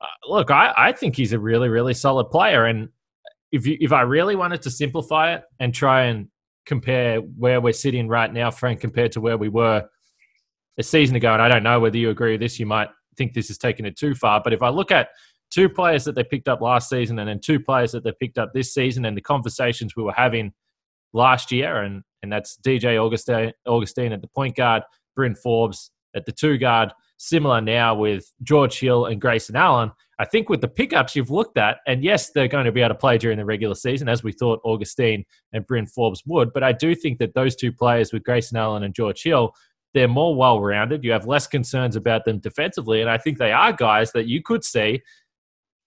Uh, 0.02 0.06
look, 0.28 0.50
I, 0.50 0.75
I 0.76 0.93
think 0.93 1.16
he's 1.16 1.32
a 1.32 1.38
really, 1.38 1.69
really 1.69 1.94
solid 1.94 2.25
player. 2.26 2.66
And 2.66 2.88
if, 3.52 3.66
you, 3.66 3.76
if 3.81 3.93
I 3.93 4.02
really 4.02 4.34
wanted 4.34 4.62
to 4.62 4.70
simplify 4.70 5.34
it 5.34 5.43
and 5.60 5.72
try 5.72 6.04
and 6.04 6.28
compare 6.66 7.19
where 7.19 7.60
we're 7.60 7.72
sitting 7.72 8.08
right 8.08 8.32
now, 8.32 8.50
Frank, 8.50 8.81
compared 8.81 9.12
to 9.12 9.20
where 9.20 9.38
we 9.38 9.49
were 9.49 9.88
a 10.78 10.82
season 10.82 11.16
ago. 11.16 11.32
And 11.32 11.43
I 11.43 11.49
don't 11.49 11.62
know 11.62 11.81
whether 11.81 11.96
you 11.96 12.10
agree 12.10 12.32
with 12.32 12.40
this. 12.40 12.58
You 12.58 12.66
might 12.66 12.88
think 13.16 13.32
this 13.32 13.50
is 13.50 13.58
taking 13.58 13.87
it 13.87 13.96
too 13.96 14.14
far. 14.14 14.40
But 14.43 14.52
if 14.52 14.62
I 14.62 14.70
look 14.70 14.90
at 14.90 15.08
two 15.50 15.69
players 15.69 16.04
that 16.04 16.14
they 16.14 16.25
picked 16.25 16.49
up 16.49 16.60
last 16.60 16.88
season 16.88 17.19
and 17.19 17.28
then 17.28 17.40
two 17.40 17.60
players 17.60 17.93
that 17.93 18.04
they 18.04 18.12
picked 18.19 18.38
up 18.38 18.52
this 18.52 18.72
season 18.72 19.04
and 19.04 19.16
the 19.16 19.20
conversations 19.20 19.94
we 19.94 20.02
were 20.02 20.12
having 20.12 20.52
last 21.12 21.52
year, 21.52 21.82
and, 21.82 22.02
and 22.22 22.32
that's 22.32 22.58
DJ 22.64 23.02
Augustine, 23.02 23.52
Augustin 23.66 24.12
at 24.12 24.22
the 24.22 24.28
point 24.28 24.56
guard, 24.56 24.82
Bryn 25.14 25.34
Forbes 25.34 25.90
at 26.14 26.25
the 26.25 26.32
two 26.32 26.56
guard, 26.56 26.93
similar 27.23 27.61
now 27.61 27.95
with 27.95 28.33
George 28.43 28.81
Hill 28.81 29.07
and 29.07 29.21
Grayson 29.21 29.55
Allen. 29.55 29.93
I 30.19 30.25
think 30.25 30.49
with 30.49 30.61
the 30.61 30.69
pickups 30.69 31.15
you've 31.15 31.31
looked 31.31 31.57
at, 31.57 31.79
and 31.87 32.03
yes, 32.03 32.31
they're 32.31 32.49
going 32.49 32.65
to 32.65 32.73
be 32.73 32.81
able 32.81 32.95
to 32.95 32.99
play 32.99 33.17
during 33.17 33.39
the 33.39 33.45
regular 33.45 33.77
season, 33.77 34.09
as 34.09 34.25
we 34.25 34.33
thought 34.33 34.61
Augustine 34.65 35.25
and 35.53 35.65
Bryn 35.65 35.87
Forbes 35.87 36.25
would. 36.27 36.53
But 36.53 36.65
I 36.65 36.73
do 36.73 36.97
think 36.97 37.19
that 37.19 37.35
those 37.35 37.55
two 37.55 37.73
players 37.73 38.13
with 38.13 38.25
Grayson 38.25 38.59
Allen 38.59 38.83
and 38.83 38.93
George 38.93 39.23
Hill, 39.23 39.55
they're 39.95 40.09
more 40.09 40.35
well 40.35 40.61
rounded. 40.61 41.05
You 41.05 41.13
have 41.13 41.27
less 41.27 41.47
concerns 41.47 41.95
about 41.95 42.25
them 42.25 42.41
defensively. 42.41 43.01
And 43.01 43.09
I 43.09 43.19
think 43.19 43.39
they 43.39 43.53
are 43.53 43.73
guys 43.73 44.11
that 44.13 44.27
you 44.27 44.43
could 44.43 44.65
see. 44.65 45.01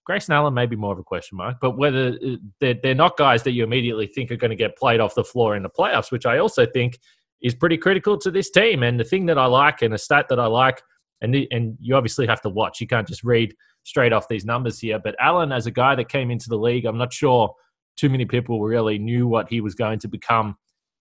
Grayson 0.06 0.32
Allen 0.32 0.54
may 0.54 0.64
be 0.64 0.76
more 0.76 0.92
of 0.92 0.98
a 0.98 1.04
question 1.04 1.36
mark, 1.36 1.56
but 1.60 1.76
whether 1.76 2.16
uh, 2.24 2.36
they're, 2.60 2.76
they're 2.82 2.94
not 2.94 3.18
guys 3.18 3.42
that 3.42 3.52
you 3.52 3.62
immediately 3.62 4.06
think 4.06 4.30
are 4.30 4.36
going 4.36 4.50
to 4.50 4.56
get 4.56 4.78
played 4.78 5.00
off 5.00 5.14
the 5.14 5.24
floor 5.24 5.54
in 5.54 5.62
the 5.62 5.68
playoffs, 5.68 6.10
which 6.10 6.24
I 6.24 6.38
also 6.38 6.64
think 6.64 6.98
is 7.42 7.54
pretty 7.54 7.76
critical 7.76 8.16
to 8.18 8.30
this 8.30 8.50
team. 8.50 8.82
And 8.82 8.98
the 8.98 9.04
thing 9.04 9.26
that 9.26 9.36
I 9.36 9.46
like 9.46 9.82
and 9.82 9.92
a 9.92 9.98
stat 9.98 10.26
that 10.30 10.40
I 10.40 10.46
like 10.46 10.80
and 11.20 11.34
the, 11.34 11.48
and 11.50 11.76
you 11.80 11.96
obviously 11.96 12.26
have 12.26 12.40
to 12.42 12.48
watch. 12.48 12.80
You 12.80 12.86
can't 12.86 13.08
just 13.08 13.24
read 13.24 13.54
straight 13.84 14.12
off 14.12 14.28
these 14.28 14.44
numbers 14.44 14.78
here. 14.78 14.98
But 14.98 15.16
Allen, 15.20 15.52
as 15.52 15.66
a 15.66 15.70
guy 15.70 15.94
that 15.94 16.08
came 16.08 16.30
into 16.30 16.48
the 16.48 16.58
league, 16.58 16.84
I'm 16.84 16.98
not 16.98 17.12
sure 17.12 17.54
too 17.96 18.08
many 18.08 18.24
people 18.24 18.60
really 18.60 18.98
knew 18.98 19.26
what 19.26 19.48
he 19.48 19.60
was 19.60 19.74
going 19.74 19.98
to 20.00 20.08
become 20.08 20.56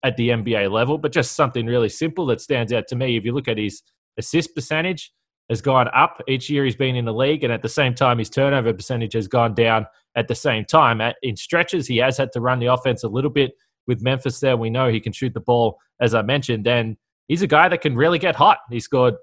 at 0.04 0.16
the 0.16 0.28
NBA 0.28 0.70
level. 0.70 0.98
But 0.98 1.12
just 1.12 1.32
something 1.32 1.66
really 1.66 1.88
simple 1.88 2.26
that 2.26 2.40
stands 2.40 2.72
out 2.72 2.86
to 2.88 2.96
me. 2.96 3.16
If 3.16 3.24
you 3.24 3.32
look 3.32 3.48
at 3.48 3.58
his 3.58 3.82
assist 4.18 4.54
percentage, 4.54 5.12
has 5.48 5.60
gone 5.60 5.88
up 5.94 6.20
each 6.26 6.50
year 6.50 6.64
he's 6.64 6.76
been 6.76 6.96
in 6.96 7.04
the 7.04 7.14
league, 7.14 7.44
and 7.44 7.52
at 7.52 7.62
the 7.62 7.68
same 7.68 7.94
time, 7.94 8.18
his 8.18 8.30
turnover 8.30 8.72
percentage 8.72 9.12
has 9.12 9.28
gone 9.28 9.54
down 9.54 9.86
at 10.16 10.28
the 10.28 10.34
same 10.34 10.64
time. 10.64 11.00
In 11.22 11.36
stretches, 11.36 11.86
he 11.86 11.98
has 11.98 12.16
had 12.16 12.32
to 12.32 12.40
run 12.40 12.58
the 12.58 12.66
offense 12.66 13.04
a 13.04 13.08
little 13.08 13.30
bit 13.30 13.52
with 13.86 14.02
Memphis 14.02 14.40
there. 14.40 14.56
We 14.56 14.70
know 14.70 14.88
he 14.88 15.00
can 15.00 15.12
shoot 15.12 15.34
the 15.34 15.40
ball, 15.40 15.78
as 16.00 16.14
I 16.14 16.22
mentioned, 16.22 16.66
and 16.66 16.96
he's 17.28 17.42
a 17.42 17.46
guy 17.46 17.68
that 17.68 17.80
can 17.80 17.94
really 17.94 18.18
get 18.18 18.34
hot. 18.34 18.58
He 18.70 18.80
scored 18.80 19.14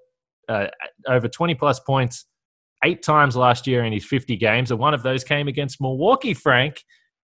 uh, 0.49 0.67
over 1.07 1.27
20 1.27 1.55
plus 1.55 1.79
points 1.79 2.25
eight 2.83 3.01
times 3.01 3.35
last 3.35 3.65
year 3.65 3.85
in 3.85 3.93
his 3.93 4.05
50 4.05 4.35
games, 4.35 4.71
and 4.71 4.79
one 4.79 4.93
of 4.93 5.03
those 5.03 5.23
came 5.23 5.47
against 5.47 5.81
Milwaukee, 5.81 6.33
Frank, 6.33 6.83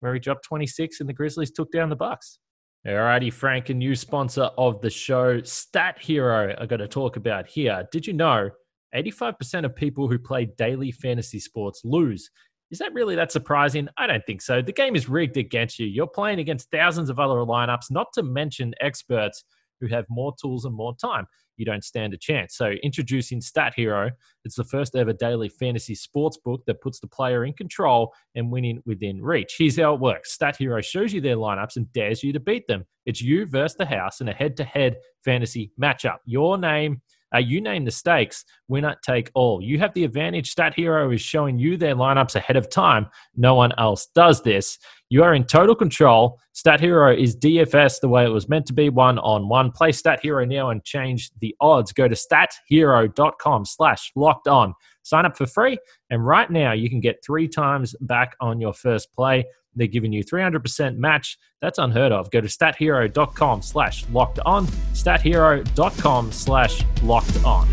where 0.00 0.14
he 0.14 0.20
dropped 0.20 0.44
26 0.44 1.00
and 1.00 1.08
the 1.08 1.12
Grizzlies 1.12 1.50
took 1.50 1.70
down 1.72 1.88
the 1.88 1.96
Bucks. 1.96 2.38
Alrighty, 2.86 3.32
Frank, 3.32 3.68
a 3.68 3.74
new 3.74 3.94
sponsor 3.94 4.44
of 4.56 4.80
the 4.80 4.88
show, 4.88 5.42
Stat 5.42 5.98
Hero, 6.00 6.54
I 6.58 6.64
got 6.64 6.78
to 6.78 6.88
talk 6.88 7.16
about 7.16 7.46
here. 7.46 7.86
Did 7.92 8.06
you 8.06 8.14
know 8.14 8.48
85% 8.94 9.64
of 9.64 9.76
people 9.76 10.08
who 10.08 10.18
play 10.18 10.46
daily 10.56 10.90
fantasy 10.90 11.40
sports 11.40 11.82
lose? 11.84 12.30
Is 12.70 12.78
that 12.78 12.94
really 12.94 13.16
that 13.16 13.32
surprising? 13.32 13.88
I 13.98 14.06
don't 14.06 14.24
think 14.26 14.40
so. 14.40 14.62
The 14.62 14.72
game 14.72 14.96
is 14.96 15.08
rigged 15.08 15.36
against 15.36 15.78
you. 15.78 15.86
You're 15.86 16.06
playing 16.06 16.38
against 16.38 16.70
thousands 16.70 17.10
of 17.10 17.18
other 17.18 17.34
lineups, 17.34 17.90
not 17.90 18.06
to 18.14 18.22
mention 18.22 18.72
experts 18.80 19.44
who 19.80 19.86
have 19.88 20.04
more 20.08 20.34
tools 20.40 20.64
and 20.64 20.74
more 20.74 20.94
time 20.96 21.26
you 21.60 21.66
don't 21.66 21.84
stand 21.84 22.14
a 22.14 22.16
chance. 22.16 22.56
So, 22.56 22.70
introducing 22.82 23.42
Stat 23.42 23.74
Hero, 23.76 24.10
it's 24.44 24.54
the 24.56 24.64
first 24.64 24.96
ever 24.96 25.12
daily 25.12 25.50
fantasy 25.50 25.94
sports 25.94 26.38
book 26.38 26.62
that 26.66 26.80
puts 26.80 27.00
the 27.00 27.06
player 27.06 27.44
in 27.44 27.52
control 27.52 28.14
and 28.34 28.50
winning 28.50 28.82
within 28.86 29.22
reach. 29.22 29.56
Here's 29.58 29.78
how 29.78 29.94
it 29.94 30.00
works 30.00 30.32
Stat 30.32 30.56
Hero 30.56 30.80
shows 30.80 31.12
you 31.12 31.20
their 31.20 31.36
lineups 31.36 31.76
and 31.76 31.92
dares 31.92 32.22
you 32.22 32.32
to 32.32 32.40
beat 32.40 32.66
them. 32.66 32.86
It's 33.04 33.20
you 33.20 33.44
versus 33.44 33.76
the 33.76 33.84
house 33.84 34.22
in 34.22 34.28
a 34.30 34.32
head 34.32 34.56
to 34.56 34.64
head 34.64 34.96
fantasy 35.22 35.70
matchup. 35.80 36.16
Your 36.24 36.56
name 36.56 37.02
uh, 37.34 37.38
you 37.38 37.60
name 37.60 37.84
the 37.84 37.90
stakes, 37.90 38.44
winner 38.68 38.96
take 39.04 39.30
all. 39.34 39.62
You 39.62 39.78
have 39.78 39.94
the 39.94 40.04
advantage. 40.04 40.50
Stat 40.50 40.74
Hero 40.74 41.10
is 41.10 41.20
showing 41.20 41.58
you 41.58 41.76
their 41.76 41.94
lineups 41.94 42.36
ahead 42.36 42.56
of 42.56 42.70
time. 42.70 43.06
No 43.36 43.54
one 43.54 43.72
else 43.78 44.08
does 44.14 44.42
this. 44.42 44.78
You 45.08 45.24
are 45.24 45.34
in 45.34 45.44
total 45.44 45.74
control. 45.74 46.38
Stat 46.52 46.80
Hero 46.80 47.14
is 47.14 47.36
DFS 47.36 48.00
the 48.00 48.08
way 48.08 48.24
it 48.24 48.30
was 48.30 48.48
meant 48.48 48.66
to 48.66 48.72
be, 48.72 48.88
one 48.88 49.18
on 49.18 49.48
one. 49.48 49.72
Play 49.72 49.92
Stat 49.92 50.20
Hero 50.20 50.44
now 50.44 50.70
and 50.70 50.84
change 50.84 51.30
the 51.40 51.54
odds. 51.60 51.92
Go 51.92 52.06
to 52.08 52.14
stathero.com 52.14 53.64
slash 53.64 54.12
locked 54.14 54.48
on. 54.48 54.74
Sign 55.02 55.26
up 55.26 55.36
for 55.36 55.46
free, 55.46 55.78
and 56.10 56.24
right 56.24 56.50
now 56.50 56.72
you 56.72 56.90
can 56.90 57.00
get 57.00 57.24
three 57.24 57.48
times 57.48 57.94
back 58.02 58.36
on 58.40 58.60
your 58.60 58.74
first 58.74 59.12
play. 59.14 59.44
They're 59.74 59.86
giving 59.86 60.12
you 60.12 60.24
300% 60.24 60.96
match. 60.96 61.38
That's 61.60 61.78
unheard 61.78 62.12
of. 62.12 62.30
Go 62.30 62.40
to 62.40 62.48
stathero.com 62.48 63.62
slash 63.62 64.08
locked 64.10 64.40
on. 64.40 64.66
Stathero.com 64.66 66.32
slash 66.32 66.84
locked 67.02 67.44
on. 67.44 67.68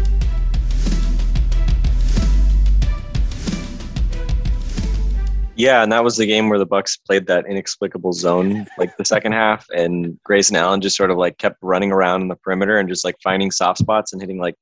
Yeah, 5.58 5.82
and 5.82 5.92
that 5.92 6.04
was 6.04 6.18
the 6.18 6.28
game 6.28 6.50
where 6.50 6.60
the 6.60 6.68
Bucks 6.68 6.98
played 6.98 7.26
that 7.28 7.48
inexplicable 7.48 8.14
zone, 8.14 8.68
like 8.78 8.96
the 8.98 9.06
second 9.06 9.32
half, 9.32 9.66
and 9.76 10.20
Grayson 10.24 10.56
Allen 10.56 10.82
just 10.82 10.96
sort 10.96 11.10
of 11.10 11.18
like 11.18 11.40
kept 11.40 11.58
running 11.64 11.92
around 11.92 12.22
in 12.22 12.28
the 12.28 12.36
perimeter 12.36 12.78
and 12.78 12.88
just 12.88 13.04
like 13.04 13.16
finding 13.24 13.50
soft 13.50 13.80
spots 13.80 14.14
and 14.14 14.22
hitting 14.22 14.40
like 14.40 14.54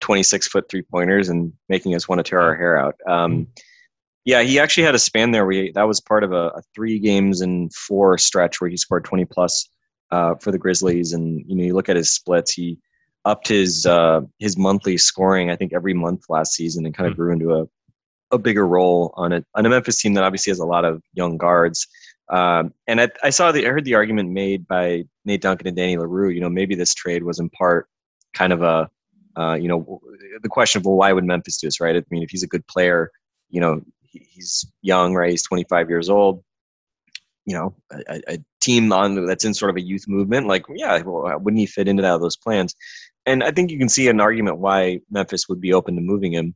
26 0.00 0.48
foot 0.48 0.68
three 0.68 0.82
pointers 0.82 1.28
and 1.28 1.52
making 1.68 1.94
us 1.94 2.08
want 2.08 2.18
to 2.18 2.28
tear 2.28 2.40
our 2.40 2.56
hair 2.56 2.76
out. 2.76 2.96
Um, 3.06 3.46
yeah, 4.24 4.42
he 4.42 4.58
actually 4.58 4.84
had 4.84 4.94
a 4.94 4.98
span 4.98 5.30
there 5.30 5.50
he, 5.50 5.70
that 5.72 5.86
was 5.88 6.00
part 6.00 6.24
of 6.24 6.32
a, 6.32 6.48
a, 6.48 6.62
three 6.74 6.98
games 6.98 7.40
and 7.40 7.72
four 7.74 8.18
stretch 8.18 8.60
where 8.60 8.68
he 8.68 8.76
scored 8.76 9.04
20 9.04 9.24
plus 9.24 9.68
uh, 10.10 10.34
for 10.36 10.52
the 10.52 10.58
Grizzlies. 10.58 11.12
And 11.12 11.42
you 11.46 11.56
know, 11.56 11.64
you 11.64 11.74
look 11.74 11.88
at 11.88 11.96
his 11.96 12.12
splits, 12.12 12.52
he 12.52 12.78
upped 13.24 13.48
his 13.48 13.86
uh, 13.86 14.20
his 14.38 14.56
monthly 14.56 14.98
scoring. 14.98 15.50
I 15.50 15.56
think 15.56 15.72
every 15.72 15.94
month 15.94 16.24
last 16.28 16.52
season, 16.52 16.84
and 16.86 16.94
kind 16.94 17.06
of 17.06 17.14
mm-hmm. 17.14 17.22
grew 17.22 17.32
into 17.32 17.54
a 17.54 17.66
a 18.32 18.38
bigger 18.38 18.66
role 18.66 19.12
on 19.16 19.32
a 19.32 19.44
on 19.54 19.66
a 19.66 19.68
Memphis 19.68 20.00
team 20.00 20.14
that 20.14 20.24
obviously 20.24 20.50
has 20.50 20.60
a 20.60 20.66
lot 20.66 20.84
of 20.84 21.02
young 21.14 21.36
guards. 21.36 21.86
Um, 22.30 22.72
and 22.86 23.00
I, 23.00 23.08
I, 23.24 23.30
saw 23.30 23.50
the 23.50 23.66
I 23.66 23.70
heard 23.70 23.84
the 23.84 23.96
argument 23.96 24.30
made 24.30 24.68
by 24.68 25.02
Nate 25.24 25.40
Duncan 25.40 25.66
and 25.66 25.76
Danny 25.76 25.96
Leroux. 25.96 26.28
You 26.28 26.40
know, 26.40 26.48
maybe 26.48 26.76
this 26.76 26.94
trade 26.94 27.24
was 27.24 27.40
in 27.40 27.50
part 27.50 27.88
kind 28.34 28.52
of 28.52 28.62
a 28.62 28.88
uh, 29.36 29.54
you 29.54 29.68
know 29.68 30.00
the 30.42 30.48
question 30.48 30.80
of 30.80 30.86
well, 30.86 30.96
why 30.96 31.12
would 31.12 31.24
Memphis 31.24 31.56
do 31.58 31.66
this, 31.66 31.80
right? 31.80 31.96
I 31.96 32.02
mean, 32.10 32.22
if 32.22 32.30
he's 32.30 32.44
a 32.44 32.48
good 32.48 32.66
player, 32.68 33.10
you 33.48 33.60
know, 33.60 33.80
he, 34.10 34.26
he's 34.30 34.70
young, 34.82 35.14
right? 35.14 35.30
He's 35.30 35.46
25 35.46 35.88
years 35.88 36.08
old. 36.08 36.42
You 37.46 37.54
know, 37.54 37.74
a, 37.90 38.20
a, 38.34 38.38
team 38.60 38.92
on 38.92 39.24
that's 39.26 39.46
in 39.46 39.54
sort 39.54 39.70
of 39.70 39.76
a 39.76 39.80
youth 39.80 40.04
movement, 40.06 40.46
like 40.46 40.64
yeah, 40.74 41.00
well, 41.00 41.38
wouldn't 41.40 41.58
he 41.58 41.66
fit 41.66 41.88
into 41.88 42.02
that, 42.02 42.20
those 42.20 42.36
plans? 42.36 42.74
And 43.26 43.42
I 43.42 43.50
think 43.50 43.70
you 43.70 43.78
can 43.78 43.88
see 43.88 44.08
an 44.08 44.20
argument 44.20 44.58
why 44.58 45.00
Memphis 45.10 45.48
would 45.48 45.60
be 45.60 45.72
open 45.72 45.96
to 45.96 46.02
moving 46.02 46.32
him 46.32 46.54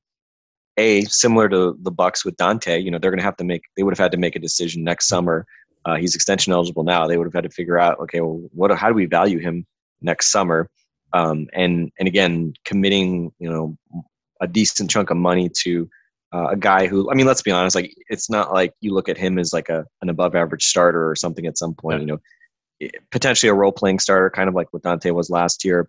a 0.76 1.02
similar 1.02 1.48
to 1.48 1.76
the 1.82 1.90
Bucks 1.90 2.24
with 2.24 2.36
Donte. 2.36 2.82
You 2.82 2.90
know, 2.90 2.98
they're 2.98 3.10
going 3.10 3.18
to 3.18 3.24
have 3.24 3.36
to 3.38 3.44
make. 3.44 3.62
They 3.76 3.82
would 3.82 3.92
have 3.92 4.02
had 4.02 4.12
to 4.12 4.18
make 4.18 4.36
a 4.36 4.40
decision 4.40 4.84
next 4.84 5.08
summer. 5.08 5.46
Uh, 5.84 5.96
he's 5.96 6.14
extension 6.14 6.52
eligible 6.52 6.84
now. 6.84 7.06
They 7.06 7.16
would 7.16 7.26
have 7.26 7.34
had 7.34 7.44
to 7.44 7.50
figure 7.50 7.78
out, 7.78 7.98
okay, 8.00 8.20
well, 8.20 8.42
what? 8.52 8.70
How 8.76 8.88
do 8.88 8.94
we 8.94 9.06
value 9.06 9.38
him 9.38 9.66
next 10.00 10.30
summer? 10.30 10.68
Um, 11.12 11.48
and 11.52 11.92
and 11.98 12.08
again, 12.08 12.54
committing 12.64 13.32
you 13.38 13.50
know 13.50 13.76
a 14.40 14.46
decent 14.46 14.90
chunk 14.90 15.10
of 15.10 15.16
money 15.16 15.50
to 15.62 15.88
uh, 16.34 16.48
a 16.50 16.56
guy 16.56 16.88
who, 16.88 17.08
I 17.10 17.14
mean, 17.14 17.26
let's 17.26 17.42
be 17.42 17.52
honest, 17.52 17.76
like 17.76 17.94
it's 18.08 18.28
not 18.28 18.52
like 18.52 18.72
you 18.80 18.92
look 18.92 19.08
at 19.08 19.16
him 19.16 19.38
as 19.38 19.52
like 19.52 19.68
a 19.68 19.86
an 20.02 20.08
above 20.08 20.34
average 20.34 20.64
starter 20.64 21.08
or 21.08 21.14
something 21.14 21.46
at 21.46 21.56
some 21.56 21.74
point. 21.74 22.00
Yeah. 22.00 22.00
You 22.00 22.06
know, 22.06 22.90
potentially 23.12 23.48
a 23.48 23.54
role 23.54 23.70
playing 23.70 24.00
starter, 24.00 24.30
kind 24.30 24.48
of 24.48 24.54
like 24.54 24.66
what 24.72 24.82
Donte 24.82 25.14
was 25.14 25.30
last 25.30 25.64
year, 25.64 25.88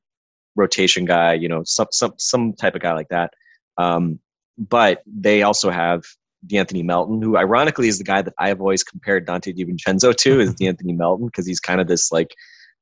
rotation 0.55 1.03
guy. 1.05 1.33
You 1.33 1.49
know, 1.49 1.63
some 1.65 1.87
some 1.91 2.13
some 2.19 2.53
type 2.53 2.75
of 2.75 2.81
guy 2.81 2.93
like 2.93 3.09
that. 3.09 3.33
Um, 3.79 4.19
but 4.57 5.01
they 5.07 5.41
also 5.41 5.71
have 5.71 6.03
De'Anthony 6.45 6.83
Melton, 6.83 7.23
who 7.23 7.37
ironically 7.37 7.87
is 7.87 7.97
the 7.97 8.03
guy 8.03 8.21
that 8.21 8.35
I've 8.37 8.61
always 8.61 8.83
compared 8.83 9.25
Donte 9.25 9.57
DiVincenzo 9.57 10.15
to, 10.15 10.39
is 10.39 10.53
De'Anthony 10.61 10.95
Melton, 10.95 11.25
because 11.25 11.47
he's 11.47 11.59
kind 11.59 11.81
of 11.81 11.87
this 11.87 12.11
like 12.11 12.35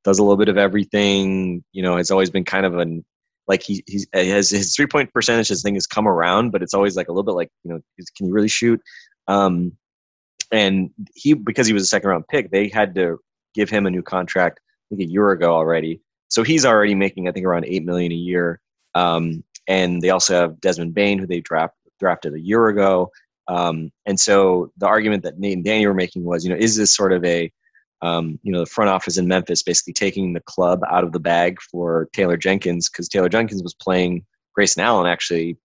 does 0.04 0.20
a 0.20 0.24
little 0.24 0.36
bit 0.36 0.50
of 0.50 0.58
everything. 0.58 1.64
You 1.72 1.82
know, 1.82 1.96
has 1.96 2.12
always 2.12 2.30
been 2.30 2.44
kind 2.44 2.66
of 2.66 2.78
an 2.78 3.06
like 3.48 3.62
he 3.62 3.84
he's 3.88 4.08
has 4.14 4.50
his 4.50 4.76
three 4.76 4.88
point 4.88 5.14
percentage 5.14 5.50
his 5.50 5.62
thing 5.62 5.76
has 5.76 5.88
come 5.88 6.08
around, 6.08 6.52
but 6.52 6.62
it's 6.62 6.74
always 6.74 6.96
like 6.96 7.08
a 7.08 7.12
little 7.12 7.24
bit 7.24 7.36
like 7.36 7.50
you 7.64 7.72
know 7.72 7.80
can 8.18 8.28
he 8.28 8.32
really 8.32 8.48
shoot? 8.48 8.82
Um, 9.28 9.74
and 10.52 10.92
he 11.16 11.34
because 11.34 11.68
he 11.68 11.74
was 11.74 11.84
a 11.84 11.88
second 11.88 12.10
round 12.10 12.28
pick, 12.28 12.52
they 12.52 12.68
had 12.68 12.96
to 12.96 13.20
give 13.54 13.70
him 13.70 13.86
a 13.86 13.92
new 13.92 14.04
contract 14.04 14.60
I 14.92 14.96
think 14.96 15.10
a 15.10 15.12
year 15.12 15.32
ago 15.32 15.54
already. 15.54 16.02
So 16.30 16.44
he's 16.44 16.66
already 16.66 16.96
making 16.96 17.28
I 17.28 17.32
think 17.32 17.46
around 17.46 17.66
eight 17.66 17.86
million 17.86 18.12
a 18.12 18.16
year. 18.16 18.60
Um, 18.96 19.44
and 19.68 20.02
they 20.02 20.10
also 20.10 20.34
have 20.40 20.62
Desmond 20.62 20.94
Bane, 20.94 21.20
who 21.20 21.28
they 21.28 21.40
draft, 21.40 21.76
drafted 22.00 22.34
a 22.34 22.40
year 22.40 22.68
ago. 22.68 23.12
Um, 23.48 23.92
and 24.06 24.20
so 24.20 24.72
the 24.78 24.88
argument 24.88 25.24
that 25.24 25.40
Nate 25.40 25.54
and 25.54 25.66
Danny 25.66 25.86
were 25.88 25.94
making 25.94 26.24
was, 26.24 26.44
you 26.44 26.50
know, 26.50 26.60
is 26.60 26.76
this 26.76 26.96
sort 26.96 27.14
of 27.14 27.24
a, 27.26 27.52
um, 28.04 28.38
you 28.44 28.52
know, 28.52 28.60
the 28.60 28.66
front 28.66 28.90
office 28.90 29.18
in 29.18 29.30
Memphis 29.30 29.64
basically 29.64 29.94
taking 29.94 30.34
the 30.34 30.42
club 30.42 30.82
out 30.92 31.06
of 31.06 31.14
the 31.14 31.20
bag 31.20 31.60
for 31.62 32.10
Taylor 32.14 32.36
Jenkins 32.36 32.90
because 32.90 33.08
Taylor 33.08 33.30
Jenkins 33.30 33.64
was 33.64 33.74
playing 33.74 34.26
Grayson 34.54 34.84
Allen 34.84 35.08
actually 35.08 35.58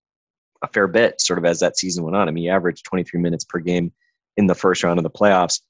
a 0.62 0.68
fair 0.68 0.86
bit, 0.86 1.20
sort 1.20 1.38
of 1.38 1.44
as 1.44 1.58
that 1.60 1.76
season 1.76 2.04
went 2.04 2.16
on. 2.16 2.28
I 2.28 2.30
mean, 2.30 2.44
he 2.44 2.50
averaged 2.50 2.84
23 2.84 3.20
minutes 3.20 3.44
per 3.44 3.58
game 3.58 3.92
in 4.36 4.46
the 4.46 4.54
first 4.54 4.84
round 4.84 5.00
of 5.00 5.02
the 5.02 5.10
playoffs. 5.10 5.60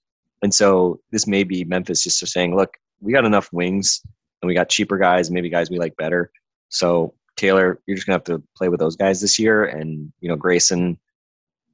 And 0.42 0.52
so 0.52 1.00
this 1.10 1.26
may 1.26 1.42
be 1.42 1.64
Memphis 1.64 2.04
just 2.04 2.18
saying, 2.26 2.54
look, 2.54 2.76
we 3.00 3.12
got 3.12 3.25
enough 3.25 3.50
wings 3.50 4.02
and 4.42 4.46
we 4.46 4.54
got 4.54 4.68
cheaper 4.68 4.98
guys, 4.98 5.30
maybe 5.30 5.48
guys 5.48 5.70
we 5.70 5.78
like 5.78 5.96
better. 5.96 6.30
So 6.68 7.14
Taylor, 7.38 7.80
you're 7.87 7.96
just 7.96 8.06
gonna 8.06 8.16
have 8.16 8.25
to 8.25 8.42
play 8.56 8.68
with 8.68 8.80
those 8.80 8.96
guys 8.96 9.20
this 9.22 9.38
year, 9.38 9.64
and 9.64 10.12
you 10.20 10.28
know 10.28 10.37
Grayson, 10.37 10.98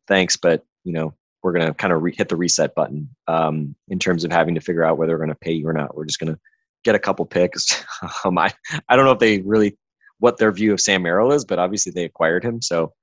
thanks, 0.06 0.36
but 0.36 0.64
you 0.84 0.92
know 0.92 1.14
we're 1.44 1.52
gonna 1.52 1.74
kind 1.74 1.92
of 1.92 2.02
re- 2.02 2.14
hit 2.16 2.30
the 2.30 2.36
reset 2.36 2.74
button 2.74 3.08
um, 3.28 3.76
in 3.88 3.98
terms 3.98 4.24
of 4.24 4.32
having 4.32 4.54
to 4.54 4.62
figure 4.62 4.82
out 4.82 4.96
whether 4.96 5.12
we're 5.12 5.24
gonna 5.24 5.34
pay 5.36 5.52
you 5.52 5.68
or 5.68 5.74
not. 5.74 5.94
We're 5.94 6.06
just 6.06 6.18
gonna 6.18 6.38
get 6.84 6.94
a 6.94 6.98
couple 6.98 7.26
picks. 7.26 7.84
um, 8.24 8.38
I 8.38 8.50
I 8.88 8.96
don't 8.96 9.04
know 9.04 9.12
if 9.12 9.18
they 9.18 9.40
really 9.40 9.76
what 10.18 10.38
their 10.38 10.50
view 10.50 10.72
of 10.72 10.80
Sam 10.80 11.02
Merrill 11.02 11.32
is, 11.32 11.44
but 11.44 11.58
obviously 11.58 11.92
they 11.92 12.04
acquired 12.04 12.42
him, 12.42 12.62
so 12.62 12.94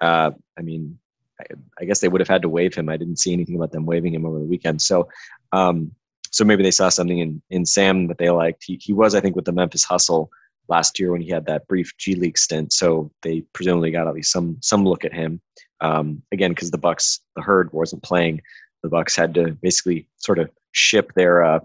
uh, 0.00 0.30
I 0.58 0.62
mean, 0.62 0.98
I, 1.38 1.44
I, 1.80 1.84
guess 1.84 2.00
they 2.00 2.08
would 2.08 2.20
have 2.20 2.28
had 2.28 2.42
to 2.42 2.48
waive 2.48 2.74
him. 2.74 2.88
I 2.88 2.96
didn't 2.96 3.18
see 3.18 3.32
anything 3.32 3.56
about 3.56 3.72
them 3.72 3.86
waiving 3.86 4.14
him 4.14 4.26
over 4.26 4.38
the 4.38 4.44
weekend, 4.44 4.82
so. 4.82 5.08
Um, 5.52 5.92
so 6.32 6.44
maybe 6.44 6.62
they 6.62 6.72
saw 6.72 6.90
something 6.90 7.20
in, 7.20 7.40
in 7.48 7.64
Sam 7.64 8.08
that 8.08 8.18
they 8.18 8.28
liked. 8.28 8.64
He, 8.66 8.78
he 8.82 8.92
was, 8.92 9.14
I 9.14 9.20
think, 9.20 9.36
with 9.36 9.46
the 9.46 9.52
Memphis 9.52 9.84
Hustle 9.84 10.28
last 10.68 10.98
year 10.98 11.12
when 11.12 11.20
he 11.20 11.30
had 11.30 11.46
that 11.46 11.66
brief 11.68 11.92
G 11.98 12.14
League 12.14 12.38
stint. 12.38 12.72
So 12.72 13.10
they 13.22 13.42
presumably 13.52 13.90
got 13.90 14.06
at 14.06 14.14
least 14.14 14.32
some 14.32 14.58
some 14.60 14.84
look 14.84 15.04
at 15.04 15.12
him. 15.12 15.40
Um, 15.80 16.22
again, 16.32 16.52
because 16.52 16.70
the 16.70 16.78
Bucks, 16.78 17.20
the 17.34 17.42
herd 17.42 17.72
wasn't 17.72 18.02
playing, 18.02 18.40
the 18.82 18.88
Bucks 18.88 19.14
had 19.14 19.34
to 19.34 19.52
basically 19.52 20.08
sort 20.18 20.38
of 20.38 20.50
ship 20.72 21.12
their 21.14 21.44
uh, 21.44 21.60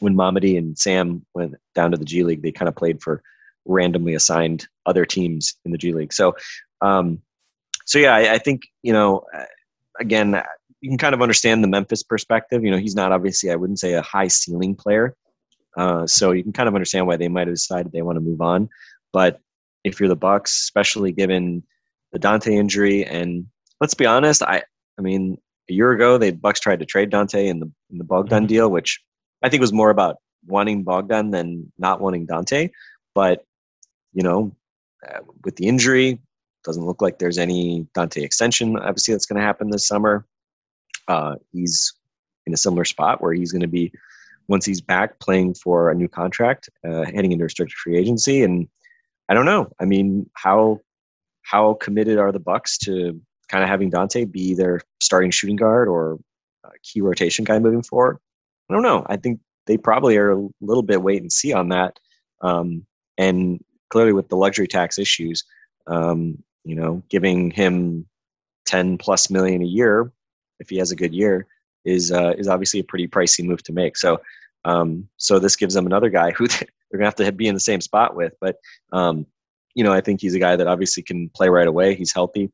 when 0.00 0.14
Mamadi 0.14 0.56
and 0.58 0.78
Sam 0.78 1.24
went 1.34 1.54
down 1.74 1.90
to 1.90 1.96
the 1.96 2.04
G 2.04 2.22
League. 2.22 2.42
They 2.42 2.52
kind 2.52 2.68
of 2.68 2.76
played 2.76 3.02
for 3.02 3.22
randomly 3.64 4.14
assigned 4.14 4.66
other 4.86 5.04
teams 5.04 5.54
in 5.64 5.72
the 5.72 5.78
G 5.78 5.92
League. 5.92 6.12
So, 6.12 6.36
um, 6.80 7.20
so 7.84 7.98
yeah, 7.98 8.14
I, 8.14 8.34
I 8.34 8.38
think 8.38 8.62
you 8.82 8.92
know, 8.92 9.24
uh, 9.34 9.44
again, 10.00 10.42
you 10.80 10.90
can 10.90 10.98
kind 10.98 11.14
of 11.14 11.22
understand 11.22 11.62
the 11.62 11.68
Memphis 11.68 12.02
perspective. 12.02 12.64
You 12.64 12.70
know, 12.70 12.78
he's 12.78 12.94
not 12.94 13.12
obviously, 13.12 13.50
I 13.50 13.56
wouldn't 13.56 13.80
say 13.80 13.94
a 13.94 14.02
high 14.02 14.28
ceiling 14.28 14.74
player, 14.74 15.16
uh, 15.76 16.06
so 16.06 16.32
you 16.32 16.42
can 16.42 16.52
kind 16.52 16.68
of 16.68 16.74
understand 16.74 17.06
why 17.06 17.16
they 17.16 17.28
might 17.28 17.46
have 17.46 17.54
decided 17.54 17.92
they 17.92 18.02
want 18.02 18.16
to 18.16 18.20
move 18.20 18.40
on. 18.40 18.68
But 19.12 19.40
if 19.84 20.00
you're 20.00 20.08
the 20.08 20.16
Bucks, 20.16 20.52
especially 20.52 21.12
given 21.12 21.62
the 22.12 22.18
Donte 22.18 22.50
injury, 22.50 23.04
and 23.04 23.46
let's 23.80 23.94
be 23.94 24.06
honest, 24.06 24.42
I 24.42 24.62
I 24.98 25.02
mean, 25.02 25.38
a 25.68 25.72
year 25.72 25.92
ago 25.92 26.18
the 26.18 26.32
Bucks 26.32 26.60
tried 26.60 26.80
to 26.80 26.86
trade 26.86 27.10
Donte 27.10 27.46
in 27.46 27.60
the 27.60 27.70
in 27.90 27.98
the 27.98 28.04
Bogdan 28.04 28.42
mm-hmm. 28.42 28.46
deal, 28.46 28.70
which 28.70 29.00
I 29.42 29.48
think 29.48 29.60
was 29.60 29.72
more 29.72 29.90
about 29.90 30.16
wanting 30.46 30.82
Bogdan 30.82 31.30
than 31.30 31.72
not 31.78 32.00
wanting 32.00 32.26
Donte. 32.26 32.70
But 33.14 33.44
you 34.12 34.22
know, 34.22 34.52
uh, 35.06 35.20
with 35.44 35.56
the 35.56 35.66
injury, 35.66 36.18
doesn't 36.64 36.84
look 36.84 37.00
like 37.00 37.18
there's 37.18 37.38
any 37.38 37.86
Donte 37.94 38.22
extension. 38.22 38.78
Obviously, 38.78 39.14
that's 39.14 39.26
going 39.26 39.40
to 39.40 39.46
happen 39.46 39.70
this 39.70 39.86
summer. 39.86 40.26
Uh, 41.08 41.36
he's 41.52 41.92
in 42.46 42.52
a 42.52 42.56
similar 42.56 42.84
spot 42.84 43.20
where 43.20 43.32
he's 43.32 43.52
going 43.52 43.62
to 43.62 43.68
be 43.68 43.92
once 44.48 44.64
he's 44.64 44.80
back 44.80 45.18
playing 45.18 45.54
for 45.54 45.90
a 45.90 45.94
new 45.94 46.08
contract, 46.08 46.68
uh, 46.84 47.04
heading 47.04 47.32
into 47.32 47.44
restricted 47.44 47.76
free 47.76 47.96
agency. 47.96 48.42
And 48.42 48.68
I 49.28 49.34
don't 49.34 49.46
know. 49.46 49.70
I 49.80 49.84
mean, 49.84 50.28
how 50.34 50.80
how 51.42 51.74
committed 51.74 52.18
are 52.18 52.32
the 52.32 52.40
Bucks 52.40 52.76
to 52.78 53.20
kind 53.48 53.62
of 53.62 53.70
having 53.70 53.90
Donte 53.90 54.30
be 54.30 54.54
their 54.54 54.80
starting 55.00 55.30
shooting 55.30 55.56
guard 55.56 55.88
or 55.88 56.18
key 56.82 57.00
rotation 57.00 57.44
guy 57.44 57.58
moving 57.58 57.82
forward? 57.82 58.18
I 58.68 58.74
don't 58.74 58.82
know. 58.82 59.04
I 59.08 59.16
think 59.16 59.40
they 59.66 59.76
probably 59.76 60.16
are 60.16 60.32
a 60.32 60.48
little 60.60 60.82
bit 60.82 61.02
wait 61.02 61.22
and 61.22 61.32
see 61.32 61.52
on 61.52 61.68
that. 61.68 61.98
Um, 62.40 62.86
and 63.18 63.64
clearly, 63.90 64.12
with 64.12 64.28
the 64.28 64.36
luxury 64.36 64.66
tax 64.66 64.98
issues, 64.98 65.44
um, 65.86 66.42
you 66.64 66.74
know, 66.74 67.02
giving 67.08 67.50
him 67.50 68.06
ten 68.64 68.98
plus 68.98 69.30
million 69.30 69.62
a 69.62 69.66
year 69.66 70.10
if 70.58 70.68
he 70.68 70.78
has 70.78 70.90
a 70.90 70.96
good 70.96 71.14
year 71.14 71.46
is 71.86 72.12
uh, 72.12 72.34
is 72.36 72.48
obviously 72.48 72.80
a 72.80 72.84
pretty 72.84 73.08
pricey 73.08 73.44
move 73.44 73.62
to 73.62 73.72
make. 73.72 73.96
So 73.96 74.20
um, 74.64 75.08
so 75.16 75.38
this 75.38 75.56
gives 75.56 75.74
them 75.74 75.86
another 75.86 76.10
guy 76.10 76.30
who 76.36 76.46
they're 76.48 76.68
gonna 76.92 77.04
have 77.06 77.14
to 77.16 77.32
be 77.32 77.46
in 77.46 77.54
the 77.54 77.60
same 77.60 77.80
spot 77.80 78.14
with. 78.14 78.34
But 78.40 78.56
um, 78.92 79.26
you 79.74 79.84
know, 79.84 79.92
I 79.92 80.00
think 80.00 80.20
he's 80.20 80.34
a 80.34 80.40
guy 80.40 80.56
that 80.56 80.66
obviously 80.66 81.02
can 81.02 81.30
play 81.30 81.48
right 81.48 81.68
away. 81.68 81.94
He's 81.94 82.12
healthy, 82.12 82.50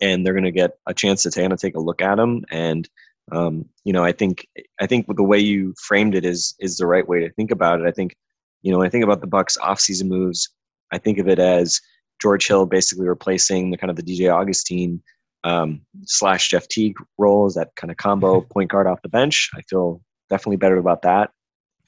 and 0.00 0.24
they're 0.24 0.34
gonna 0.34 0.50
get 0.50 0.78
a 0.86 0.94
chance 0.94 1.22
to 1.22 1.30
kind 1.30 1.52
of 1.52 1.60
take 1.60 1.76
a 1.76 1.80
look 1.80 2.02
at 2.02 2.18
him. 2.18 2.44
And 2.50 2.88
um, 3.30 3.66
you 3.84 3.92
know, 3.92 4.02
I 4.02 4.12
think 4.12 4.48
I 4.80 4.86
think 4.86 5.06
the 5.14 5.22
way 5.22 5.38
you 5.38 5.74
framed 5.80 6.14
it 6.14 6.24
is 6.24 6.54
is 6.58 6.76
the 6.76 6.86
right 6.86 7.06
way 7.06 7.20
to 7.20 7.30
think 7.30 7.50
about 7.50 7.80
it. 7.80 7.86
I 7.86 7.92
think 7.92 8.16
you 8.62 8.72
know 8.72 8.78
when 8.78 8.86
I 8.86 8.90
think 8.90 9.04
about 9.04 9.20
the 9.20 9.26
Bucks 9.26 9.58
offseason 9.58 10.08
moves, 10.08 10.48
I 10.90 10.98
think 10.98 11.18
of 11.18 11.28
it 11.28 11.38
as 11.38 11.80
George 12.20 12.46
Hill 12.46 12.66
basically 12.66 13.08
replacing 13.08 13.70
the 13.70 13.76
kind 13.76 13.90
of 13.90 13.96
the 13.96 14.02
DJ 14.02 14.32
Augustin 14.32 15.02
um, 15.44 15.82
slash 16.04 16.50
Jeff 16.50 16.68
Teague 16.68 16.96
role 17.18 17.46
as 17.46 17.54
that 17.54 17.70
kind 17.76 17.90
of 17.90 17.96
combo 17.96 18.40
point 18.42 18.70
guard 18.70 18.86
off 18.86 19.02
the 19.02 19.08
bench. 19.08 19.50
I 19.54 19.62
feel 19.62 20.00
definitely 20.28 20.56
better 20.56 20.76
about 20.76 21.02
that. 21.02 21.30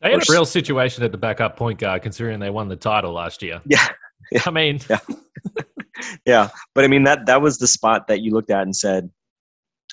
They 0.01 0.11
had 0.11 0.29
a 0.29 0.33
real 0.33 0.45
situation 0.45 1.05
at 1.05 1.13
the 1.13 1.19
backup 1.19 1.57
point 1.57 1.79
guard, 1.79 2.03
considering 2.03 2.41
they 2.41 2.51
won 2.51 2.69
the 2.69 2.77
title 2.77 3.13
last 3.13 3.43
year. 3.43 3.61
Yeah, 3.65 3.87
yeah. 4.33 4.43
I 4.47 4.51
mean, 4.51 4.81
yeah, 4.91 4.99
yeah. 6.27 6.49
But 6.75 6.85
I 6.85 6.89
mean 6.89 7.05
that 7.05 7.27
that 7.27 7.41
was 7.41 7.59
the 7.59 7.69
spot 7.69 8.09
that 8.09 8.21
you 8.21 8.33
looked 8.33 8.51
at 8.51 8.63
and 8.63 8.75
said, 8.75 9.11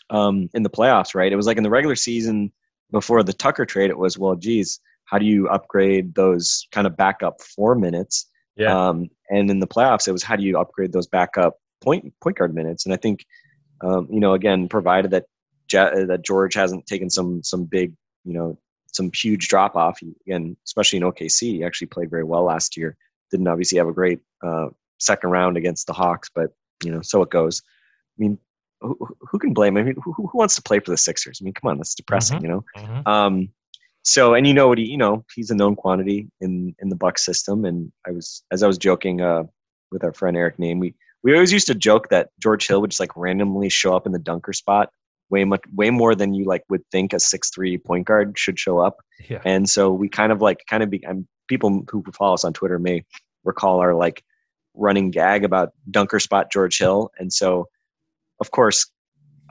um, 0.09 0.49
in 0.53 0.63
the 0.63 0.69
playoffs, 0.69 1.13
right? 1.13 1.31
It 1.31 1.35
was 1.35 1.45
like 1.45 1.57
in 1.57 1.63
the 1.63 1.69
regular 1.69 1.95
season 1.95 2.51
before 2.91 3.23
the 3.23 3.33
Tucker 3.33 3.65
trade, 3.65 3.89
it 3.89 3.97
was, 3.97 4.17
well, 4.17 4.35
geez, 4.35 4.79
how 5.05 5.17
do 5.17 5.25
you 5.25 5.47
upgrade 5.49 6.15
those 6.15 6.67
kind 6.71 6.87
of 6.87 6.97
backup 6.97 7.41
four 7.41 7.75
minutes? 7.75 8.27
Yeah. 8.55 8.89
Um, 8.89 9.09
and 9.29 9.49
in 9.49 9.59
the 9.59 9.67
playoffs, 9.67 10.07
it 10.07 10.11
was 10.11 10.23
how 10.23 10.35
do 10.35 10.43
you 10.43 10.57
upgrade 10.57 10.91
those 10.91 11.07
backup 11.07 11.55
point 11.81 12.13
point 12.21 12.37
guard 12.37 12.53
minutes? 12.53 12.85
And 12.85 12.93
I 12.93 12.97
think, 12.97 13.25
um, 13.81 14.07
you 14.11 14.19
know, 14.19 14.33
again, 14.33 14.67
provided 14.67 15.11
that 15.11 15.25
that 15.71 16.21
George 16.23 16.55
hasn't 16.55 16.85
taken 16.87 17.09
some 17.09 17.43
some 17.43 17.65
big, 17.65 17.93
you 18.25 18.33
know, 18.33 18.57
some 18.91 19.11
huge 19.13 19.47
drop 19.47 19.75
off. 19.75 19.99
Again, 20.25 20.57
especially 20.65 20.97
in 20.97 21.03
OKC, 21.03 21.41
he 21.41 21.63
actually 21.63 21.87
played 21.87 22.09
very 22.09 22.23
well 22.23 22.43
last 22.43 22.77
year. 22.77 22.97
Didn't 23.31 23.47
obviously 23.47 23.77
have 23.77 23.87
a 23.87 23.93
great 23.93 24.19
uh, 24.45 24.67
second 24.99 25.29
round 25.29 25.57
against 25.57 25.87
the 25.87 25.93
Hawks, 25.93 26.29
but 26.33 26.51
you 26.83 26.91
know, 26.91 27.01
so 27.01 27.21
it 27.21 27.29
goes. 27.29 27.61
I 28.17 28.21
mean, 28.21 28.37
who, 28.81 28.97
who 29.21 29.39
can 29.39 29.53
blame? 29.53 29.77
I 29.77 29.83
mean, 29.83 29.95
who, 30.03 30.13
who, 30.13 30.29
wants 30.33 30.55
to 30.55 30.61
play 30.61 30.79
for 30.79 30.91
the 30.91 30.97
Sixers? 30.97 31.39
I 31.41 31.43
mean, 31.43 31.53
come 31.53 31.69
on, 31.69 31.77
that's 31.77 31.95
depressing, 31.95 32.37
mm-hmm. 32.37 32.45
you 32.45 32.51
know. 32.51 32.63
Mm-hmm. 32.77 33.07
Um, 33.07 33.49
so, 34.03 34.33
and 34.33 34.47
you 34.47 34.53
know 34.53 34.67
what? 34.69 34.77
He, 34.77 34.85
you 34.85 34.97
know, 34.97 35.25
he's 35.35 35.51
a 35.51 35.55
known 35.55 35.75
quantity 35.75 36.29
in 36.41 36.75
in 36.79 36.89
the 36.89 36.95
Buck 36.95 37.17
system. 37.17 37.65
And 37.65 37.91
I 38.07 38.11
was, 38.11 38.43
as 38.51 38.63
I 38.63 38.67
was 38.67 38.77
joking 38.77 39.21
uh, 39.21 39.43
with 39.91 40.03
our 40.03 40.13
friend 40.13 40.37
Eric 40.37 40.57
Nehm, 40.57 40.79
we 40.79 40.95
we 41.23 41.33
always 41.33 41.51
used 41.51 41.67
to 41.67 41.75
joke 41.75 42.09
that 42.09 42.29
George 42.41 42.67
Hill 42.67 42.81
would 42.81 42.91
just 42.91 42.99
like 42.99 43.15
randomly 43.15 43.69
show 43.69 43.95
up 43.95 44.05
in 44.05 44.11
the 44.11 44.19
dunker 44.19 44.53
spot 44.53 44.89
way 45.29 45.43
much 45.43 45.61
way 45.73 45.89
more 45.89 46.15
than 46.15 46.33
you 46.33 46.45
like 46.45 46.63
would 46.69 46.83
think 46.91 47.13
a 47.13 47.19
six 47.19 47.49
three 47.49 47.77
point 47.77 48.07
guard 48.07 48.37
should 48.37 48.59
show 48.59 48.79
up. 48.79 48.97
Yeah. 49.29 49.41
And 49.45 49.69
so 49.69 49.91
we 49.91 50.09
kind 50.09 50.31
of 50.31 50.41
like 50.41 50.63
kind 50.69 50.83
of 50.83 50.89
be 50.89 51.05
I'm, 51.07 51.27
people 51.47 51.83
who 51.89 52.03
follow 52.13 52.33
us 52.33 52.43
on 52.43 52.53
Twitter 52.53 52.79
may 52.79 53.03
recall 53.43 53.79
our 53.79 53.93
like 53.95 54.23
running 54.73 55.11
gag 55.11 55.43
about 55.43 55.71
dunker 55.89 56.19
spot 56.19 56.51
George 56.51 56.77
Hill. 56.77 57.11
And 57.19 57.31
so 57.31 57.67
of 58.39 58.51
course, 58.51 58.89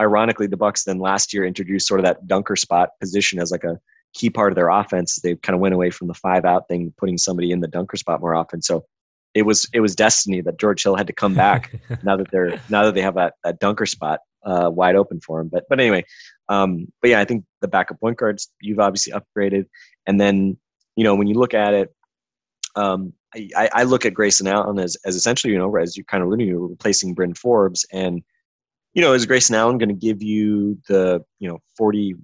ironically, 0.00 0.46
the 0.46 0.56
Bucks 0.56 0.84
then 0.84 0.98
last 0.98 1.32
year 1.32 1.44
introduced 1.44 1.86
sort 1.86 2.00
of 2.00 2.04
that 2.04 2.26
dunker 2.26 2.56
spot 2.56 2.90
position 3.00 3.38
as 3.38 3.50
like 3.50 3.64
a 3.64 3.78
key 4.14 4.30
part 4.30 4.52
of 4.52 4.56
their 4.56 4.70
offense. 4.70 5.16
They 5.16 5.36
kind 5.36 5.54
of 5.54 5.60
went 5.60 5.74
away 5.74 5.90
from 5.90 6.08
the 6.08 6.14
five 6.14 6.44
out 6.44 6.66
thing, 6.68 6.94
putting 6.96 7.18
somebody 7.18 7.50
in 7.50 7.60
the 7.60 7.68
dunker 7.68 7.96
spot 7.96 8.20
more 8.20 8.34
often. 8.34 8.62
So 8.62 8.84
it 9.38 9.42
was 9.46 9.68
it 9.72 9.80
was 9.80 9.94
destiny 9.94 10.40
that 10.40 10.58
George 10.58 10.82
Hill 10.82 10.96
had 10.96 11.06
to 11.06 11.12
come 11.12 11.34
back 11.34 11.72
now 12.02 12.16
that 12.16 12.30
they're 12.32 12.60
now 12.68 12.84
that 12.84 12.94
they 12.94 13.02
have 13.02 13.14
that, 13.14 13.34
that 13.44 13.60
dunker 13.60 13.86
spot 13.86 14.20
uh, 14.44 14.68
wide 14.72 14.96
open 14.96 15.20
for 15.20 15.40
him. 15.40 15.48
But 15.48 15.64
but 15.68 15.78
anyway, 15.78 16.04
um, 16.48 16.88
but 17.00 17.10
yeah, 17.10 17.20
I 17.20 17.24
think 17.24 17.44
the 17.60 17.68
backup 17.68 18.00
point 18.00 18.18
guards 18.18 18.50
you've 18.60 18.80
obviously 18.80 19.12
upgraded, 19.12 19.66
and 20.06 20.20
then 20.20 20.56
you 20.96 21.04
know 21.04 21.14
when 21.14 21.28
you 21.28 21.34
look 21.34 21.54
at 21.54 21.72
it, 21.72 21.94
um, 22.74 23.12
I, 23.34 23.68
I 23.72 23.82
look 23.84 24.04
at 24.04 24.14
Grayson 24.14 24.48
Allen 24.48 24.80
as 24.80 24.96
as 25.04 25.14
essentially 25.14 25.52
you 25.52 25.58
know 25.58 25.74
as 25.76 25.96
you're 25.96 26.04
kind 26.04 26.22
of 26.22 26.28
alluding 26.28 26.48
to 26.48 26.66
replacing 26.66 27.14
Bryn 27.14 27.34
Forbes, 27.34 27.86
and 27.92 28.22
you 28.92 29.02
know 29.02 29.12
is 29.12 29.24
Grayson 29.24 29.54
Allen 29.54 29.78
going 29.78 29.88
to 29.88 29.94
give 29.94 30.20
you 30.20 30.78
the 30.88 31.24
you 31.38 31.48
know 31.48 31.58
40 31.76 32.16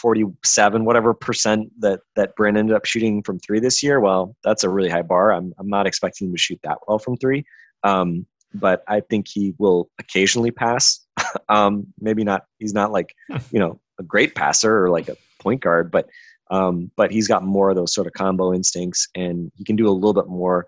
47 0.00 0.84
whatever 0.84 1.14
percent 1.14 1.70
that 1.80 2.00
that 2.16 2.34
Bryn 2.36 2.56
ended 2.56 2.74
up 2.74 2.84
shooting 2.84 3.22
from 3.22 3.38
three 3.38 3.60
this 3.60 3.82
year 3.82 4.00
well 4.00 4.36
that's 4.42 4.64
a 4.64 4.68
really 4.68 4.88
high 4.88 5.02
bar 5.02 5.32
i'm, 5.32 5.52
I'm 5.58 5.68
not 5.68 5.86
expecting 5.86 6.28
him 6.28 6.34
to 6.34 6.38
shoot 6.38 6.60
that 6.62 6.78
well 6.86 6.98
from 6.98 7.16
three 7.16 7.44
um, 7.84 8.26
but 8.54 8.82
I 8.86 9.00
think 9.00 9.26
he 9.28 9.54
will 9.58 9.90
occasionally 9.98 10.50
pass. 10.50 11.04
um, 11.48 11.86
maybe 12.00 12.24
not. 12.24 12.44
He's 12.58 12.72
not 12.72 12.92
like 12.92 13.14
you 13.50 13.58
know 13.58 13.80
a 13.98 14.02
great 14.02 14.34
passer 14.34 14.84
or 14.84 14.90
like 14.90 15.08
a 15.08 15.16
point 15.40 15.60
guard, 15.60 15.90
but 15.90 16.08
um, 16.50 16.90
but 16.96 17.10
he's 17.10 17.28
got 17.28 17.42
more 17.42 17.70
of 17.70 17.76
those 17.76 17.94
sort 17.94 18.06
of 18.06 18.12
combo 18.12 18.54
instincts, 18.54 19.08
and 19.14 19.50
he 19.56 19.64
can 19.64 19.76
do 19.76 19.88
a 19.88 19.92
little 19.92 20.14
bit 20.14 20.28
more. 20.28 20.66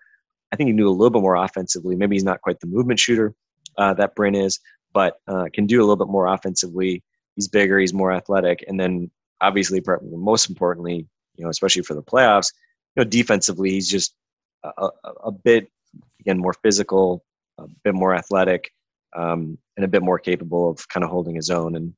I 0.53 0.57
think 0.57 0.69
he 0.69 0.73
can 0.73 0.79
do 0.79 0.89
a 0.89 0.91
little 0.91 1.11
bit 1.11 1.23
more 1.23 1.37
offensively. 1.37 1.97
Maybe 1.97 2.17
he's 2.17 2.25
not 2.25 2.41
quite 2.41 2.61
the 2.61 2.67
movement 2.67 3.01
shooter 3.01 3.35
uh, 3.79 3.95
that 3.95 4.15
Bryn 4.15 4.35
is, 4.35 4.61
but 4.93 5.17
uh, 5.27 5.47
can 5.53 5.67
do 5.67 5.81
a 5.81 5.85
little 5.85 5.97
bit 5.97 6.09
more 6.09 6.27
offensively. 6.27 7.03
He's 7.37 7.49
bigger. 7.49 7.79
He's 7.79 7.95
more 7.95 8.13
athletic, 8.13 8.65
and 8.67 8.81
then 8.81 9.11
obviously, 9.41 9.83
most 10.03 10.49
importantly, 10.49 11.07
you 11.37 11.45
know, 11.45 11.51
especially 11.51 11.83
for 11.83 11.95
the 11.95 12.03
playoffs, 12.03 12.53
you 12.95 13.05
know, 13.05 13.09
defensively, 13.09 13.71
he's 13.71 13.89
just 13.89 14.15
a, 14.65 14.71
a, 14.79 14.91
a 15.25 15.33
bit 15.33 15.71
again 16.21 16.39
more 16.39 16.55
physical, 16.63 17.25
a 17.59 17.67
bit 17.85 17.95
more 17.95 18.15
athletic, 18.15 18.71
um, 19.15 19.59
and 19.77 19.85
a 19.85 19.89
bit 19.89 20.03
more 20.03 20.19
capable 20.19 20.71
of 20.71 20.89
kind 20.89 21.05
of 21.05 21.11
holding 21.11 21.37
his 21.37 21.51
own. 21.51 21.77
And 21.77 21.95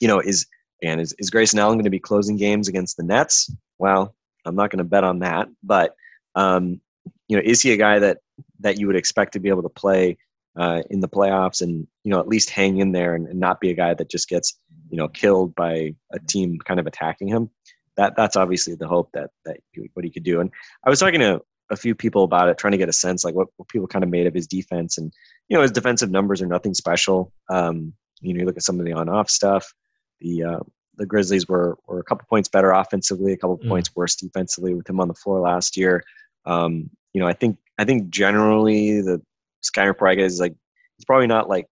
you 0.00 0.08
know, 0.08 0.20
is 0.20 0.46
and 0.82 1.00
is 1.00 1.14
is 1.18 1.30
Grayson 1.30 1.58
Allen 1.58 1.76
going 1.76 1.84
to 1.84 1.90
be 1.90 2.00
closing 2.00 2.36
games 2.36 2.68
against 2.68 2.96
the 2.96 3.02
Nets? 3.02 3.50
Well, 3.78 4.14
I'm 4.44 4.56
not 4.56 4.70
going 4.70 4.78
to 4.78 4.84
bet 4.84 5.04
on 5.04 5.20
that, 5.20 5.48
but 5.62 5.94
um, 6.34 6.80
you 7.28 7.36
know, 7.36 7.42
is 7.44 7.62
he 7.62 7.72
a 7.72 7.76
guy 7.76 7.98
that 7.98 8.18
that 8.60 8.78
you 8.78 8.86
would 8.86 8.96
expect 8.96 9.32
to 9.32 9.40
be 9.40 9.48
able 9.48 9.62
to 9.62 9.68
play 9.68 10.16
uh, 10.56 10.82
in 10.90 11.00
the 11.00 11.08
playoffs 11.08 11.62
and 11.62 11.86
you 12.04 12.10
know 12.10 12.20
at 12.20 12.28
least 12.28 12.50
hang 12.50 12.78
in 12.78 12.92
there 12.92 13.14
and, 13.14 13.26
and, 13.26 13.40
not 13.40 13.60
be 13.60 13.70
a 13.70 13.74
guy 13.74 13.94
that 13.94 14.10
just 14.10 14.28
gets 14.28 14.58
you 14.90 14.96
know 14.96 15.08
killed 15.08 15.54
by 15.54 15.94
a 16.12 16.18
team 16.18 16.58
kind 16.64 16.80
of 16.80 16.86
attacking 16.86 17.28
him? 17.28 17.50
That 17.96 18.16
that's 18.16 18.36
obviously 18.36 18.74
the 18.74 18.88
hope 18.88 19.10
that 19.14 19.30
that 19.44 19.58
what 19.94 20.04
he 20.04 20.10
could 20.10 20.24
do. 20.24 20.40
And 20.40 20.50
I 20.84 20.90
was 20.90 21.00
talking 21.00 21.20
to 21.20 21.40
a 21.70 21.76
few 21.76 21.94
people 21.94 22.24
about 22.24 22.48
it, 22.48 22.58
trying 22.58 22.72
to 22.72 22.78
get 22.78 22.88
a 22.88 22.92
sense 22.92 23.24
like 23.24 23.34
what, 23.34 23.48
what 23.56 23.68
people 23.68 23.86
kind 23.86 24.04
of 24.04 24.10
made 24.10 24.26
of 24.26 24.34
his 24.34 24.46
defense. 24.46 24.98
And 24.98 25.12
you 25.48 25.56
know, 25.56 25.62
his 25.62 25.70
defensive 25.70 26.10
numbers 26.10 26.42
are 26.42 26.46
nothing 26.46 26.74
special. 26.74 27.32
Um, 27.48 27.94
you 28.20 28.34
know, 28.34 28.40
you 28.40 28.46
look 28.46 28.56
at 28.56 28.62
some 28.62 28.78
of 28.78 28.84
the 28.84 28.92
on-off 28.92 29.30
stuff. 29.30 29.72
The 30.20 30.44
uh, 30.44 30.60
the 30.96 31.06
Grizzlies 31.06 31.48
were 31.48 31.78
were 31.86 31.98
a 31.98 32.04
couple 32.04 32.26
points 32.28 32.48
better 32.48 32.70
offensively, 32.70 33.32
a 33.32 33.36
couple 33.36 33.58
mm. 33.58 33.68
points 33.68 33.94
worse 33.96 34.14
defensively 34.14 34.74
with 34.74 34.88
him 34.88 35.00
on 35.00 35.08
the 35.08 35.14
floor 35.14 35.40
last 35.40 35.76
year. 35.76 36.02
Um, 36.44 36.90
you 37.12 37.20
know, 37.20 37.26
I 37.26 37.32
think 37.32 37.58
I 37.78 37.84
think 37.84 38.10
generally 38.10 39.00
the 39.00 39.20
Sky 39.62 39.84
report 39.84 40.18
is 40.18 40.40
like 40.40 40.54
he's 40.96 41.04
probably 41.04 41.26
not 41.26 41.48
like 41.48 41.66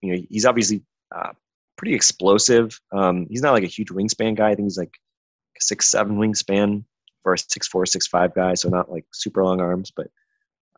you 0.00 0.12
know 0.12 0.22
he's 0.30 0.46
obviously 0.46 0.82
uh, 1.14 1.30
pretty 1.76 1.94
explosive. 1.94 2.78
Um, 2.92 3.26
he's 3.28 3.42
not 3.42 3.52
like 3.52 3.64
a 3.64 3.68
huge 3.68 3.88
wingspan 3.88 4.36
guy. 4.36 4.50
I 4.50 4.54
think 4.54 4.66
he's 4.66 4.78
like 4.78 4.94
six 5.60 5.90
seven 5.90 6.16
wingspan 6.16 6.84
for 7.22 7.34
a 7.34 7.38
six 7.38 7.66
four 7.68 7.86
six 7.86 8.06
five 8.06 8.34
guy, 8.34 8.54
so 8.54 8.68
not 8.68 8.90
like 8.90 9.04
super 9.12 9.44
long 9.44 9.60
arms. 9.60 9.92
But 9.94 10.08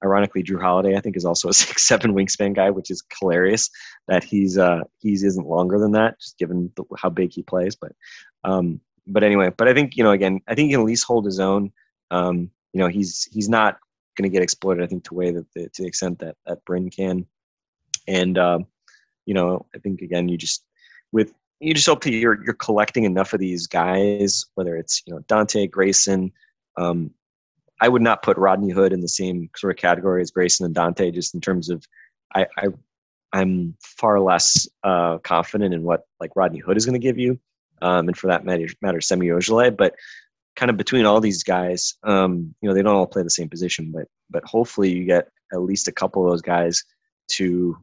ironically, 0.05 0.42
Jrue 0.42 0.61
Holiday 0.61 0.97
I 0.97 1.01
think 1.01 1.16
is 1.16 1.25
also 1.25 1.49
a 1.49 1.55
six 1.64 1.83
seven 1.83 2.14
wingspan 2.14 2.55
guy, 2.55 2.71
which 2.71 2.90
is 2.90 3.03
hilarious 3.19 3.71
that 4.09 4.25
he's 4.25 4.59
uh 4.59 4.81
he's 4.99 5.23
isn't 5.23 5.47
longer 5.47 5.79
than 5.79 5.92
that, 5.92 6.21
just 6.21 6.38
given 6.38 6.73
the, 6.77 6.85
how 6.99 7.11
big 7.11 7.33
he 7.33 7.42
plays. 7.42 7.77
But 7.77 7.92
um, 8.45 8.81
but 9.07 9.23
anyway, 9.23 9.51
but 9.57 9.69
I 9.69 9.75
think 9.75 9.97
you 9.97 10.05
know 10.05 10.12
again, 10.12 10.40
I 10.49 10.55
think 10.55 10.66
he 10.66 10.73
can 10.73 10.81
at 10.81 10.87
least 10.87 11.05
hold 11.05 11.25
his 11.25 11.40
own. 11.40 11.73
Um, 12.11 12.51
you 12.73 12.81
know, 12.81 12.88
he's 12.88 13.29
he's 13.33 13.49
not 13.49 13.79
going 14.16 14.29
to 14.29 14.33
get 14.33 14.42
exploited. 14.42 14.83
I 14.83 14.87
think 14.87 15.05
to 15.05 15.14
way 15.14 15.31
that 15.31 15.46
the, 15.55 15.68
to 15.68 15.83
the 15.83 15.88
extent 15.88 16.18
that 16.20 16.37
that 16.46 16.64
Bryn 16.64 16.90
can, 16.90 17.26
and 18.09 18.38
um, 18.38 18.66
you 19.24 19.35
know, 19.35 19.66
I 19.74 19.79
think 19.79 20.00
again, 20.02 20.29
you 20.29 20.37
just 20.37 20.64
with 21.12 21.33
you 21.61 21.74
just 21.74 21.87
hope 21.87 22.02
that 22.05 22.12
you're 22.12 22.42
you're 22.44 22.55
collecting 22.55 23.05
enough 23.05 23.33
of 23.33 23.40
these 23.40 23.66
guys, 23.66 24.44
whether 24.55 24.76
it's 24.76 25.02
you 25.07 25.14
know 25.14 25.20
Donte 25.20 25.70
Grayson. 25.70 26.33
Um, 26.76 27.11
I 27.81 27.88
would 27.88 28.02
not 28.02 28.22
put 28.22 28.38
Rodney 28.38 28.70
Hood 28.70 28.92
in 28.92 29.00
the 29.00 29.09
same 29.09 29.50
sort 29.57 29.70
of 29.70 29.81
category 29.81 30.22
as 30.22 30.31
Grayson 30.31 30.64
and 30.64 30.74
Donte, 30.74 31.12
just 31.12 31.35
in 31.35 31.40
terms 31.40 31.68
of 31.68 31.85
I, 32.35 32.46
I 32.57 32.66
I'm 33.33 33.76
far 33.81 34.20
less 34.20 34.68
uh, 34.83 35.18
confident 35.18 35.74
in 35.74 35.83
what 35.83 36.07
like 36.20 36.37
Rodney 36.37 36.61
Hood 36.61 36.76
is 36.76 36.87
going 36.87 36.98
to 36.98 37.07
give 37.07 37.18
you, 37.18 37.38
um, 37.83 38.09
and 38.09 38.16
for 38.16 38.29
that 38.29 38.44
matter, 38.44 38.66
matter 38.81 39.00
Semi 39.00 39.26
Ojeleye. 39.26 39.76
But 39.76 39.94
kind 40.57 40.71
of 40.71 40.77
between 40.77 41.05
all 41.05 41.21
these 41.21 41.42
guys, 41.42 41.95
um, 42.03 42.55
you 42.61 42.69
know, 42.69 42.75
they 42.75 42.83
don't 42.83 42.97
all 42.97 43.07
play 43.07 43.23
the 43.23 43.31
same 43.31 43.49
position, 43.49 43.92
but 43.95 44.09
but 44.31 44.45
hopefully 44.45 44.90
you 44.90 45.05
get 45.05 45.29
at 45.53 45.62
least 45.62 45.88
a 45.88 45.92
couple 45.92 46.25
of 46.25 46.31
those 46.31 46.42
guys 46.42 46.83
to 47.29 47.77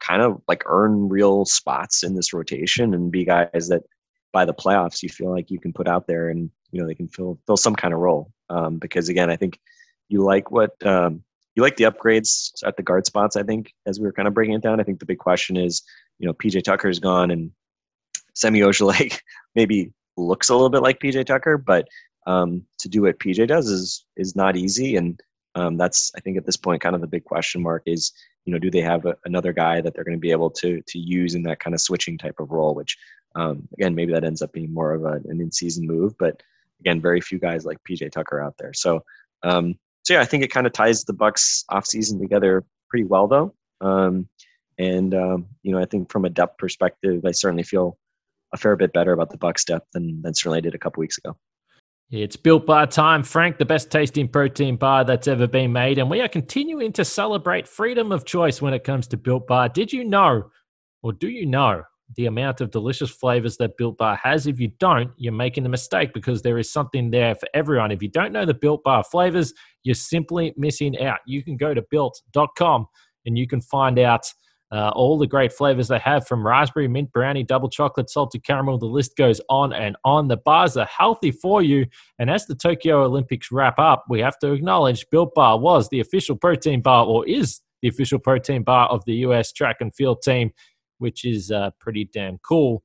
kind 0.00 0.22
of 0.22 0.42
like 0.48 0.64
earn 0.66 1.08
real 1.08 1.44
spots 1.44 2.02
in 2.02 2.16
this 2.16 2.32
rotation 2.32 2.92
and 2.92 3.12
be 3.12 3.24
guys 3.24 3.68
that 3.68 3.82
by 4.32 4.44
the 4.44 4.54
playoffs 4.54 5.02
you 5.02 5.08
feel 5.08 5.30
like 5.30 5.50
you 5.50 5.60
can 5.60 5.72
put 5.72 5.86
out 5.86 6.06
there 6.06 6.30
and 6.30 6.50
you 6.72 6.80
know 6.80 6.86
they 6.86 6.94
can 6.94 7.08
fill 7.08 7.38
fill 7.46 7.56
some 7.56 7.76
kind 7.76 7.94
of 7.94 8.00
role. 8.00 8.32
Um, 8.48 8.78
because 8.78 9.08
again, 9.08 9.30
I 9.30 9.36
think 9.36 9.58
you 10.08 10.22
like 10.22 10.50
what 10.50 10.74
um, 10.86 11.22
you 11.54 11.62
like 11.62 11.76
the 11.76 11.84
upgrades 11.84 12.50
at 12.64 12.76
the 12.76 12.82
guard 12.82 13.06
spots. 13.06 13.36
I 13.36 13.42
think 13.42 13.72
as 13.86 14.00
we 14.00 14.06
were 14.06 14.12
kind 14.12 14.28
of 14.28 14.34
breaking 14.34 14.54
it 14.54 14.62
down, 14.62 14.80
I 14.80 14.82
think 14.82 14.98
the 14.98 15.06
big 15.06 15.18
question 15.18 15.56
is 15.56 15.82
you 16.18 16.26
know 16.26 16.32
PJ 16.32 16.64
Tucker's 16.64 16.98
gone 16.98 17.30
and 17.30 17.50
Semi 18.34 18.60
Ojeleye 18.60 19.18
maybe 19.54 19.92
looks 20.16 20.48
a 20.48 20.54
little 20.54 20.70
bit 20.70 20.82
like 20.82 21.00
PJ 21.00 21.26
Tucker, 21.26 21.58
but 21.58 21.88
um, 22.26 22.64
to 22.78 22.88
do 22.88 23.02
what 23.02 23.18
PJ 23.18 23.48
does 23.48 23.68
is 23.68 24.04
is 24.16 24.36
not 24.36 24.56
easy, 24.56 24.96
and 24.96 25.20
um, 25.54 25.76
that's 25.76 26.12
I 26.16 26.20
think 26.20 26.36
at 26.36 26.46
this 26.46 26.56
point 26.56 26.82
kind 26.82 26.94
of 26.94 27.00
the 27.00 27.06
big 27.06 27.24
question 27.24 27.62
mark 27.62 27.82
is 27.86 28.12
you 28.44 28.52
know, 28.52 28.58
do 28.58 28.70
they 28.70 28.80
have 28.80 29.06
a, 29.06 29.16
another 29.24 29.52
guy 29.52 29.80
that 29.80 29.94
they're 29.94 30.04
going 30.04 30.16
to 30.16 30.20
be 30.20 30.30
able 30.30 30.50
to 30.50 30.82
to 30.82 30.98
use 30.98 31.34
in 31.34 31.42
that 31.44 31.60
kind 31.60 31.74
of 31.74 31.80
switching 31.80 32.18
type 32.18 32.40
of 32.40 32.50
role? 32.50 32.74
Which, 32.74 32.96
um, 33.34 33.68
again, 33.74 33.94
maybe 33.94 34.12
that 34.12 34.24
ends 34.24 34.42
up 34.42 34.52
being 34.52 34.72
more 34.72 34.92
of 34.94 35.04
a, 35.04 35.20
an 35.28 35.40
in-season 35.40 35.86
move. 35.86 36.16
But 36.18 36.42
again, 36.80 37.00
very 37.00 37.20
few 37.20 37.38
guys 37.38 37.64
like 37.64 37.78
PJ 37.88 38.10
Tucker 38.10 38.40
out 38.40 38.54
there. 38.58 38.72
So, 38.72 39.04
um, 39.42 39.76
so 40.02 40.14
yeah, 40.14 40.20
I 40.20 40.24
think 40.24 40.42
it 40.42 40.50
kind 40.50 40.66
of 40.66 40.72
ties 40.72 41.04
the 41.04 41.12
Bucks 41.12 41.64
off-season 41.68 42.18
together 42.18 42.64
pretty 42.88 43.04
well, 43.04 43.28
though. 43.28 43.54
Um, 43.80 44.28
and 44.78 45.14
um, 45.14 45.46
you 45.62 45.72
know, 45.72 45.78
I 45.78 45.84
think 45.84 46.10
from 46.10 46.24
a 46.24 46.30
depth 46.30 46.58
perspective, 46.58 47.24
I 47.24 47.30
certainly 47.30 47.62
feel 47.62 47.96
a 48.52 48.56
fair 48.56 48.76
bit 48.76 48.92
better 48.92 49.12
about 49.12 49.30
the 49.30 49.38
Bucks 49.38 49.64
depth 49.64 49.86
than 49.92 50.20
than 50.22 50.34
certainly 50.34 50.58
I 50.58 50.60
did 50.60 50.74
a 50.74 50.78
couple 50.78 51.00
weeks 51.00 51.18
ago. 51.18 51.36
It's 52.10 52.36
Built 52.36 52.66
Bar 52.66 52.88
time, 52.88 53.22
Frank, 53.22 53.56
the 53.56 53.64
best 53.64 53.90
tasting 53.90 54.28
protein 54.28 54.76
bar 54.76 55.02
that's 55.02 55.26
ever 55.28 55.46
been 55.46 55.72
made. 55.72 55.98
And 55.98 56.10
we 56.10 56.20
are 56.20 56.28
continuing 56.28 56.92
to 56.92 57.06
celebrate 57.06 57.66
freedom 57.66 58.12
of 58.12 58.26
choice 58.26 58.60
when 58.60 58.74
it 58.74 58.84
comes 58.84 59.06
to 59.08 59.16
Built 59.16 59.46
Bar. 59.46 59.70
Did 59.70 59.94
you 59.94 60.04
know, 60.04 60.50
or 61.02 61.14
do 61.14 61.28
you 61.28 61.46
know, 61.46 61.84
the 62.16 62.26
amount 62.26 62.60
of 62.60 62.70
delicious 62.70 63.10
flavors 63.10 63.56
that 63.56 63.76
Built 63.76 63.96
Bar 63.98 64.16
has. 64.22 64.46
If 64.46 64.60
you 64.60 64.68
don't, 64.78 65.10
you're 65.16 65.32
making 65.32 65.64
a 65.66 65.68
mistake 65.68 66.12
because 66.12 66.42
there 66.42 66.58
is 66.58 66.72
something 66.72 67.10
there 67.10 67.34
for 67.34 67.48
everyone. 67.54 67.90
If 67.90 68.02
you 68.02 68.08
don't 68.08 68.32
know 68.32 68.44
the 68.44 68.54
Built 68.54 68.82
Bar 68.84 69.04
flavors, 69.04 69.52
you're 69.82 69.94
simply 69.94 70.54
missing 70.56 71.00
out. 71.02 71.20
You 71.26 71.42
can 71.42 71.56
go 71.56 71.74
to 71.74 71.82
built.com 71.90 72.86
and 73.24 73.38
you 73.38 73.46
can 73.46 73.60
find 73.60 73.98
out 73.98 74.26
uh, 74.72 74.90
all 74.94 75.18
the 75.18 75.26
great 75.26 75.52
flavors 75.52 75.88
they 75.88 75.98
have 75.98 76.26
from 76.26 76.46
raspberry, 76.46 76.88
mint 76.88 77.12
brownie, 77.12 77.42
double 77.42 77.68
chocolate, 77.68 78.08
salted 78.08 78.42
caramel. 78.42 78.78
The 78.78 78.86
list 78.86 79.16
goes 79.16 79.38
on 79.50 79.74
and 79.74 79.96
on. 80.02 80.28
The 80.28 80.38
bars 80.38 80.78
are 80.78 80.86
healthy 80.86 81.30
for 81.30 81.62
you. 81.62 81.86
And 82.18 82.30
as 82.30 82.46
the 82.46 82.54
Tokyo 82.54 83.04
Olympics 83.04 83.52
wrap 83.52 83.78
up, 83.78 84.06
we 84.08 84.20
have 84.20 84.38
to 84.38 84.52
acknowledge 84.52 85.04
Built 85.10 85.34
Bar 85.34 85.58
was 85.58 85.90
the 85.90 86.00
official 86.00 86.36
protein 86.36 86.80
bar 86.80 87.04
or 87.04 87.28
is 87.28 87.60
the 87.82 87.88
official 87.88 88.18
protein 88.18 88.62
bar 88.62 88.88
of 88.88 89.04
the 89.04 89.14
US 89.26 89.52
track 89.52 89.76
and 89.80 89.94
field 89.94 90.22
team, 90.22 90.50
which 90.98 91.26
is 91.26 91.50
uh, 91.50 91.70
pretty 91.78 92.08
damn 92.10 92.38
cool. 92.38 92.82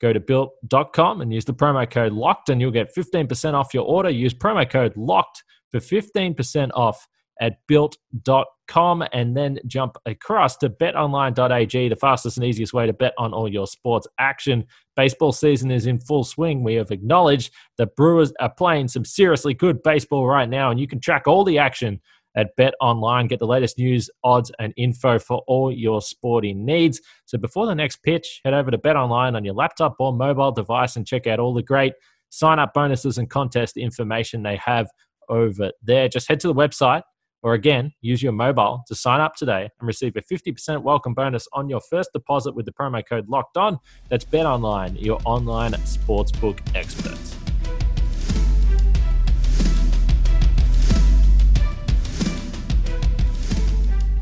Go 0.00 0.14
to 0.14 0.20
built.com 0.20 1.20
and 1.20 1.34
use 1.34 1.44
the 1.44 1.52
promo 1.52 1.88
code 1.90 2.12
LOCKED, 2.12 2.48
and 2.48 2.60
you'll 2.62 2.70
get 2.70 2.94
15% 2.94 3.52
off 3.52 3.74
your 3.74 3.84
order. 3.84 4.08
Use 4.08 4.32
promo 4.32 4.68
code 4.68 4.94
LOCKED 4.96 5.42
for 5.70 5.80
15% 5.80 6.70
off 6.72 7.06
at 7.40 7.58
built.com 7.66 9.04
and 9.12 9.36
then 9.36 9.58
jump 9.66 9.96
across 10.06 10.56
to 10.58 10.70
betonline.ag, 10.70 11.88
the 11.88 11.96
fastest 11.96 12.36
and 12.36 12.46
easiest 12.46 12.72
way 12.72 12.86
to 12.86 12.92
bet 12.92 13.14
on 13.18 13.32
all 13.32 13.48
your 13.48 13.66
sports 13.66 14.06
action. 14.18 14.64
Baseball 14.94 15.32
season 15.32 15.70
is 15.70 15.86
in 15.86 15.98
full 15.98 16.24
swing. 16.24 16.62
We 16.62 16.74
have 16.74 16.90
acknowledged 16.90 17.52
that 17.78 17.96
Brewers 17.96 18.32
are 18.40 18.52
playing 18.52 18.88
some 18.88 19.04
seriously 19.04 19.54
good 19.54 19.82
baseball 19.82 20.26
right 20.26 20.48
now, 20.48 20.70
and 20.70 20.78
you 20.78 20.86
can 20.86 21.00
track 21.00 21.26
all 21.26 21.44
the 21.44 21.58
action 21.58 22.00
at 22.36 22.54
Bet 22.56 22.74
Online. 22.80 23.26
Get 23.26 23.38
the 23.38 23.46
latest 23.46 23.78
news, 23.78 24.10
odds, 24.22 24.52
and 24.58 24.72
info 24.76 25.18
for 25.18 25.42
all 25.46 25.72
your 25.72 26.00
sporting 26.00 26.64
needs. 26.64 27.00
So 27.24 27.38
before 27.38 27.66
the 27.66 27.74
next 27.74 28.02
pitch, 28.02 28.40
head 28.44 28.54
over 28.54 28.70
to 28.70 28.78
Bet 28.78 28.96
Online 28.96 29.34
on 29.34 29.44
your 29.44 29.54
laptop 29.54 29.96
or 29.98 30.12
mobile 30.12 30.52
device 30.52 30.96
and 30.96 31.06
check 31.06 31.26
out 31.26 31.40
all 31.40 31.54
the 31.54 31.62
great 31.62 31.94
sign 32.28 32.58
up 32.60 32.72
bonuses 32.74 33.18
and 33.18 33.28
contest 33.28 33.76
information 33.76 34.42
they 34.42 34.56
have 34.56 34.88
over 35.28 35.72
there. 35.82 36.08
Just 36.08 36.28
head 36.28 36.40
to 36.40 36.48
the 36.48 36.54
website 36.54 37.02
or 37.42 37.54
again, 37.54 37.92
use 38.00 38.22
your 38.22 38.32
mobile 38.32 38.84
to 38.86 38.94
sign 38.94 39.20
up 39.20 39.34
today 39.34 39.68
and 39.78 39.86
receive 39.86 40.16
a 40.16 40.20
50% 40.20 40.82
welcome 40.82 41.14
bonus 41.14 41.48
on 41.52 41.68
your 41.68 41.80
first 41.80 42.12
deposit 42.12 42.54
with 42.54 42.66
the 42.66 42.72
promo 42.72 43.02
code 43.06 43.28
locked 43.28 43.56
on. 43.56 43.78
That's 44.08 44.24
BetOnline, 44.24 45.00
your 45.02 45.18
online 45.24 45.72
sportsbook 45.72 46.60
experts. 46.74 47.36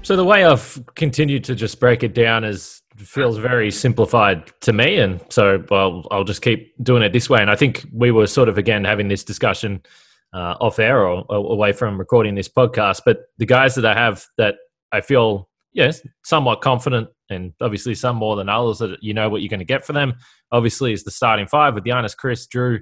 So 0.02 0.16
the 0.16 0.24
way 0.24 0.44
I've 0.44 0.82
continued 0.94 1.44
to 1.44 1.54
just 1.54 1.80
break 1.80 2.02
it 2.02 2.14
down 2.14 2.44
is 2.44 2.82
feels 2.96 3.36
very 3.36 3.70
simplified 3.70 4.50
to 4.60 4.72
me, 4.72 4.98
and 4.98 5.20
so 5.28 5.62
I'll 5.70 6.24
just 6.24 6.42
keep 6.42 6.74
doing 6.82 7.02
it 7.02 7.12
this 7.12 7.28
way. 7.28 7.40
And 7.40 7.50
I 7.50 7.56
think 7.56 7.86
we 7.92 8.10
were 8.10 8.26
sort 8.26 8.48
of 8.48 8.58
again 8.58 8.84
having 8.84 9.08
this 9.08 9.22
discussion 9.22 9.82
uh, 10.32 10.54
off 10.60 10.78
air 10.78 11.06
or, 11.06 11.24
or, 11.28 11.52
away 11.52 11.72
from 11.72 11.98
recording 11.98 12.34
this 12.34 12.48
podcast. 12.48 13.02
But 13.04 13.20
the 13.38 13.46
guys 13.46 13.74
that 13.76 13.86
I 13.86 13.94
have 13.94 14.24
that 14.36 14.56
I 14.92 15.00
feel 15.00 15.48
yes 15.72 16.00
somewhat 16.24 16.60
confident, 16.60 17.08
and 17.30 17.52
obviously 17.60 17.94
some 17.94 18.16
more 18.16 18.36
than 18.36 18.48
others 18.48 18.78
that 18.78 19.02
you 19.02 19.14
know 19.14 19.28
what 19.28 19.42
you're 19.42 19.48
going 19.48 19.60
to 19.60 19.66
get 19.66 19.84
for 19.84 19.92
them. 19.92 20.14
Obviously, 20.52 20.92
is 20.92 21.04
the 21.04 21.10
starting 21.10 21.46
five 21.46 21.74
with 21.74 21.84
Giannis, 21.84 22.16
Chris, 22.16 22.46
Jrue. 22.46 22.80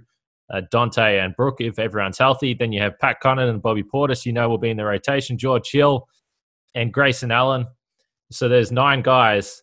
Uh, 0.48 0.60
Donte 0.72 1.24
and 1.24 1.34
Brooke. 1.34 1.60
if 1.60 1.76
everyone's 1.76 2.18
healthy. 2.18 2.54
Then 2.54 2.70
you 2.70 2.80
have 2.80 2.96
Pat 3.00 3.16
Connaughton 3.20 3.50
and 3.50 3.60
Bobby 3.60 3.82
Portis, 3.82 4.24
you 4.24 4.32
know, 4.32 4.48
will 4.48 4.58
be 4.58 4.70
in 4.70 4.76
the 4.76 4.84
rotation. 4.84 5.36
George 5.36 5.68
Hill, 5.72 6.06
and 6.76 6.92
Grayson 6.92 7.32
Allen. 7.32 7.66
So 8.30 8.48
there's 8.48 8.70
nine 8.70 9.02
guys, 9.02 9.62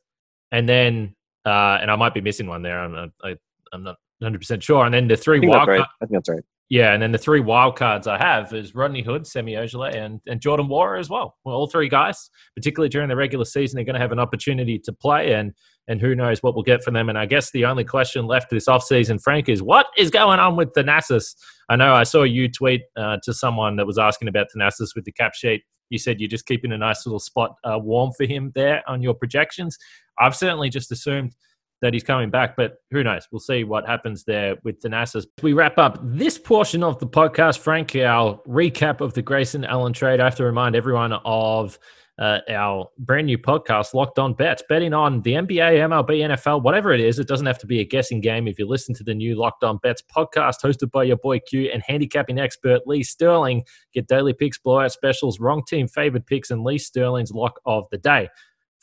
and 0.52 0.68
then 0.68 1.16
uh, 1.46 1.78
and 1.82 1.90
I 1.90 1.96
might 1.96 2.14
be 2.14 2.22
missing 2.22 2.48
one 2.48 2.64
there. 2.64 2.80
I'm 2.80 2.94
not, 2.94 3.10
I, 3.24 3.36
am 3.74 3.84
not 3.84 3.98
100 4.20 4.40
percent 4.40 4.64
sure. 4.64 4.86
And 4.86 4.94
then 4.94 5.08
the 5.08 5.16
three 5.16 5.40
wild. 5.46 5.68
Right. 5.68 5.82
I 5.82 6.06
think 6.06 6.12
that's 6.12 6.30
right. 6.30 6.44
Yeah, 6.74 6.94
and 6.94 7.04
then 7.04 7.12
the 7.12 7.20
three 7.20 7.40
wild 7.40 7.76
cards 7.76 8.08
I 8.08 8.18
have 8.18 8.52
is 8.52 8.74
Rodney 8.74 9.04
Hood, 9.04 9.28
Semi 9.28 9.54
Ojeleye, 9.54 9.96
and, 9.96 10.20
and 10.26 10.42
Jordan 10.42 10.68
Nwora 10.68 11.00
as 11.00 11.08
well. 11.08 11.38
well. 11.46 11.54
All 11.54 11.68
three 11.68 11.88
guys, 11.88 12.32
particularly 12.56 12.90
during 12.90 13.10
the 13.10 13.16
regular 13.16 13.46
season, 13.46 13.76
they're 13.76 13.86
going 13.86 13.94
to 13.94 14.00
have 14.00 14.12
an 14.12 14.18
opportunity 14.18 14.80
to 14.80 14.92
play, 14.92 15.34
and 15.34 15.54
and 15.88 16.02
who 16.02 16.16
knows 16.16 16.42
what 16.42 16.56
we'll 16.56 16.64
get 16.64 16.84
from 16.84 16.96
them. 16.96 17.10
And 17.10 17.18
I 17.20 17.28
guess 17.28 17.52
the 17.52 17.66
only 17.66 17.84
question 17.84 18.26
left 18.26 18.50
this 18.50 18.66
offseason, 18.66 19.22
Frank, 19.22 19.50
is 19.50 19.62
what 19.62 19.86
is 20.00 20.10
going 20.10 20.40
on 20.40 20.56
with 20.56 20.74
Thanasis? 20.74 21.36
I 21.70 21.76
know 21.76 21.94
I 21.94 22.06
saw 22.06 22.24
you 22.24 22.50
tweet 22.50 22.82
uh, 22.98 23.18
to 23.22 23.36
someone 23.36 23.76
that 23.76 23.86
was 23.86 24.00
asking 24.00 24.28
about 24.28 24.48
Thanasis 24.58 24.96
with 24.96 25.06
the 25.06 25.12
cap 25.12 25.36
sheet 25.36 25.62
you 25.94 26.00
said 26.00 26.20
you're 26.20 26.28
just 26.28 26.48
keeping 26.48 26.72
a 26.72 26.78
nice 26.78 27.06
little 27.06 27.20
spot 27.20 27.56
uh, 27.64 27.78
warm 27.78 28.12
for 28.18 28.26
him 28.26 28.52
there 28.56 28.82
on 28.88 29.04
your 29.04 29.14
projections. 29.14 29.78
I've 30.20 30.36
certainly 30.36 30.70
just 30.70 30.92
assumed 30.92 31.36
that 31.84 31.94
he's 31.94 32.04
coming 32.04 32.30
back, 32.30 32.56
but 32.56 32.78
who 32.92 33.04
knows? 33.04 33.28
We'll 33.30 33.42
see 33.42 33.66
what 33.66 33.86
happens 33.86 34.24
there 34.24 34.56
with 34.64 34.82
Thanasis. 34.82 35.26
We 35.42 35.52
wrap 35.52 35.78
up 35.78 36.00
this 36.02 36.38
portion 36.38 36.82
of 36.82 36.98
the 36.98 37.06
podcast, 37.06 37.60
Frank, 37.60 37.94
our 37.98 38.40
recap 38.48 39.02
of 39.02 39.14
the 39.14 39.22
Grayson 39.22 39.66
Allen 39.66 39.92
trade. 39.92 40.22
I 40.22 40.24
have 40.24 40.36
to 40.36 40.46
remind 40.46 40.78
everyone 40.78 41.12
of 41.26 41.78
uh, 42.20 42.40
our 42.50 42.88
brand 43.00 43.28
new 43.28 43.38
podcast, 43.38 43.94
Locked 43.94 44.18
On 44.18 44.34
Bets, 44.34 44.64
betting 44.70 44.94
on 44.94 45.22
the 45.24 45.34
NBA, 45.34 45.58
MLB, 45.58 46.20
NFL, 46.30 46.64
whatever 46.64 46.94
it 46.94 47.02
is. 47.02 47.20
It 47.20 47.28
doesn't 47.28 47.48
have 47.48 47.60
to 47.60 47.68
be 47.68 47.82
a 47.82 47.86
guessing 47.86 48.22
game. 48.22 48.48
If 48.48 48.58
you 48.58 48.66
listen 48.66 48.96
to 48.96 49.04
the 49.04 49.14
new 49.14 49.36
Locked 49.36 49.66
On 49.66 49.78
Bets 49.84 50.04
podcast 50.16 50.62
hosted 50.64 50.90
by 50.90 51.04
your 51.04 51.18
boy 51.18 51.40
Q 51.40 51.70
and 51.74 51.84
handicapping 51.86 52.40
expert 52.40 52.88
Lee 52.88 53.04
Sterling, 53.04 53.66
get 53.94 54.08
daily 54.08 54.32
picks, 54.32 54.58
blowout 54.58 54.94
specials, 54.94 55.42
wrong 55.42 55.64
team 55.68 55.90
favored 55.90 56.26
picks, 56.26 56.50
and 56.50 56.64
Lee 56.64 56.78
Sterling's 56.78 57.34
lock 57.34 57.60
of 57.66 57.88
the 57.92 57.98
day. 57.98 58.30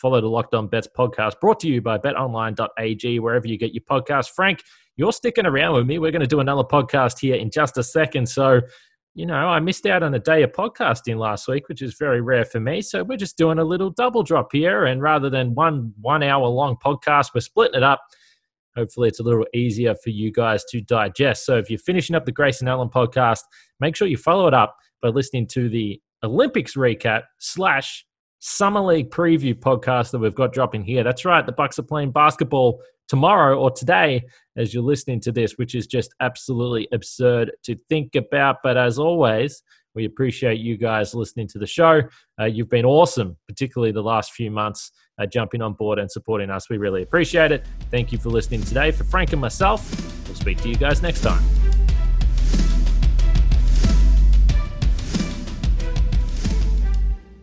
Follow 0.00 0.20
the 0.20 0.28
Locked 0.28 0.54
On 0.54 0.66
Bets 0.66 0.88
podcast 0.96 1.40
brought 1.40 1.60
to 1.60 1.68
you 1.68 1.82
by 1.82 1.98
betonline.ag, 1.98 3.18
wherever 3.20 3.46
you 3.46 3.58
get 3.58 3.74
your 3.74 3.82
podcast. 3.82 4.30
Frank, 4.30 4.62
you're 4.96 5.12
sticking 5.12 5.46
around 5.46 5.74
with 5.74 5.86
me. 5.86 5.98
We're 5.98 6.10
going 6.10 6.20
to 6.20 6.26
do 6.26 6.40
another 6.40 6.64
podcast 6.64 7.18
here 7.18 7.34
in 7.34 7.50
just 7.50 7.76
a 7.78 7.82
second. 7.82 8.28
So 8.28 8.62
you 9.14 9.26
know, 9.26 9.34
I 9.34 9.58
missed 9.58 9.86
out 9.86 10.02
on 10.02 10.14
a 10.14 10.18
day 10.18 10.42
of 10.42 10.52
podcasting 10.52 11.18
last 11.18 11.48
week, 11.48 11.68
which 11.68 11.82
is 11.82 11.96
very 11.98 12.20
rare 12.20 12.44
for 12.44 12.60
me. 12.60 12.80
So 12.80 13.02
we're 13.02 13.18
just 13.18 13.36
doing 13.36 13.58
a 13.58 13.64
little 13.64 13.90
double 13.90 14.22
drop 14.22 14.52
here. 14.52 14.84
And 14.84 15.02
rather 15.02 15.28
than 15.28 15.54
one 15.54 15.92
one 16.00 16.22
hour 16.22 16.46
long 16.46 16.76
podcast, 16.84 17.30
we're 17.34 17.40
splitting 17.40 17.76
it 17.76 17.82
up. 17.82 18.00
Hopefully, 18.76 19.08
it's 19.08 19.18
a 19.18 19.24
little 19.24 19.46
easier 19.52 19.96
for 19.96 20.10
you 20.10 20.30
guys 20.30 20.64
to 20.66 20.80
digest. 20.80 21.44
So 21.44 21.58
if 21.58 21.68
you're 21.68 21.78
finishing 21.80 22.14
up 22.14 22.24
the 22.24 22.32
Grayson 22.32 22.68
Allen 22.68 22.88
podcast, 22.88 23.40
make 23.80 23.96
sure 23.96 24.06
you 24.06 24.16
follow 24.16 24.46
it 24.46 24.54
up 24.54 24.76
by 25.02 25.08
listening 25.08 25.48
to 25.48 25.68
the 25.68 26.00
Olympics 26.22 26.76
recap 26.76 27.22
slash 27.38 28.06
Summer 28.40 28.80
League 28.80 29.10
preview 29.10 29.54
podcast 29.54 30.10
that 30.10 30.18
we've 30.18 30.34
got 30.34 30.52
dropping 30.52 30.82
here. 30.82 31.04
That's 31.04 31.24
right, 31.24 31.44
the 31.44 31.52
Bucks 31.52 31.78
are 31.78 31.84
playing 31.84 32.10
basketball 32.10 32.82
tomorrow 33.06 33.58
or 33.58 33.70
today 33.70 34.24
as 34.56 34.72
you're 34.72 34.82
listening 34.82 35.20
to 35.20 35.32
this, 35.32 35.58
which 35.58 35.74
is 35.74 35.86
just 35.86 36.14
absolutely 36.20 36.88
absurd 36.92 37.52
to 37.64 37.76
think 37.88 38.14
about. 38.14 38.58
But 38.62 38.76
as 38.76 38.98
always, 38.98 39.62
we 39.94 40.04
appreciate 40.04 40.60
you 40.60 40.76
guys 40.76 41.14
listening 41.14 41.48
to 41.48 41.58
the 41.58 41.66
show. 41.66 42.02
Uh, 42.40 42.44
you've 42.44 42.70
been 42.70 42.84
awesome, 42.84 43.36
particularly 43.48 43.92
the 43.92 44.02
last 44.02 44.32
few 44.32 44.50
months, 44.50 44.92
uh, 45.18 45.26
jumping 45.26 45.60
on 45.60 45.74
board 45.74 45.98
and 45.98 46.10
supporting 46.10 46.50
us. 46.50 46.70
We 46.70 46.78
really 46.78 47.02
appreciate 47.02 47.52
it. 47.52 47.66
Thank 47.90 48.12
you 48.12 48.18
for 48.18 48.30
listening 48.30 48.62
today. 48.62 48.90
For 48.92 49.04
Frank 49.04 49.32
and 49.32 49.40
myself, 49.40 49.90
we'll 50.26 50.36
speak 50.36 50.60
to 50.62 50.68
you 50.68 50.76
guys 50.76 51.02
next 51.02 51.22
time. 51.22 51.69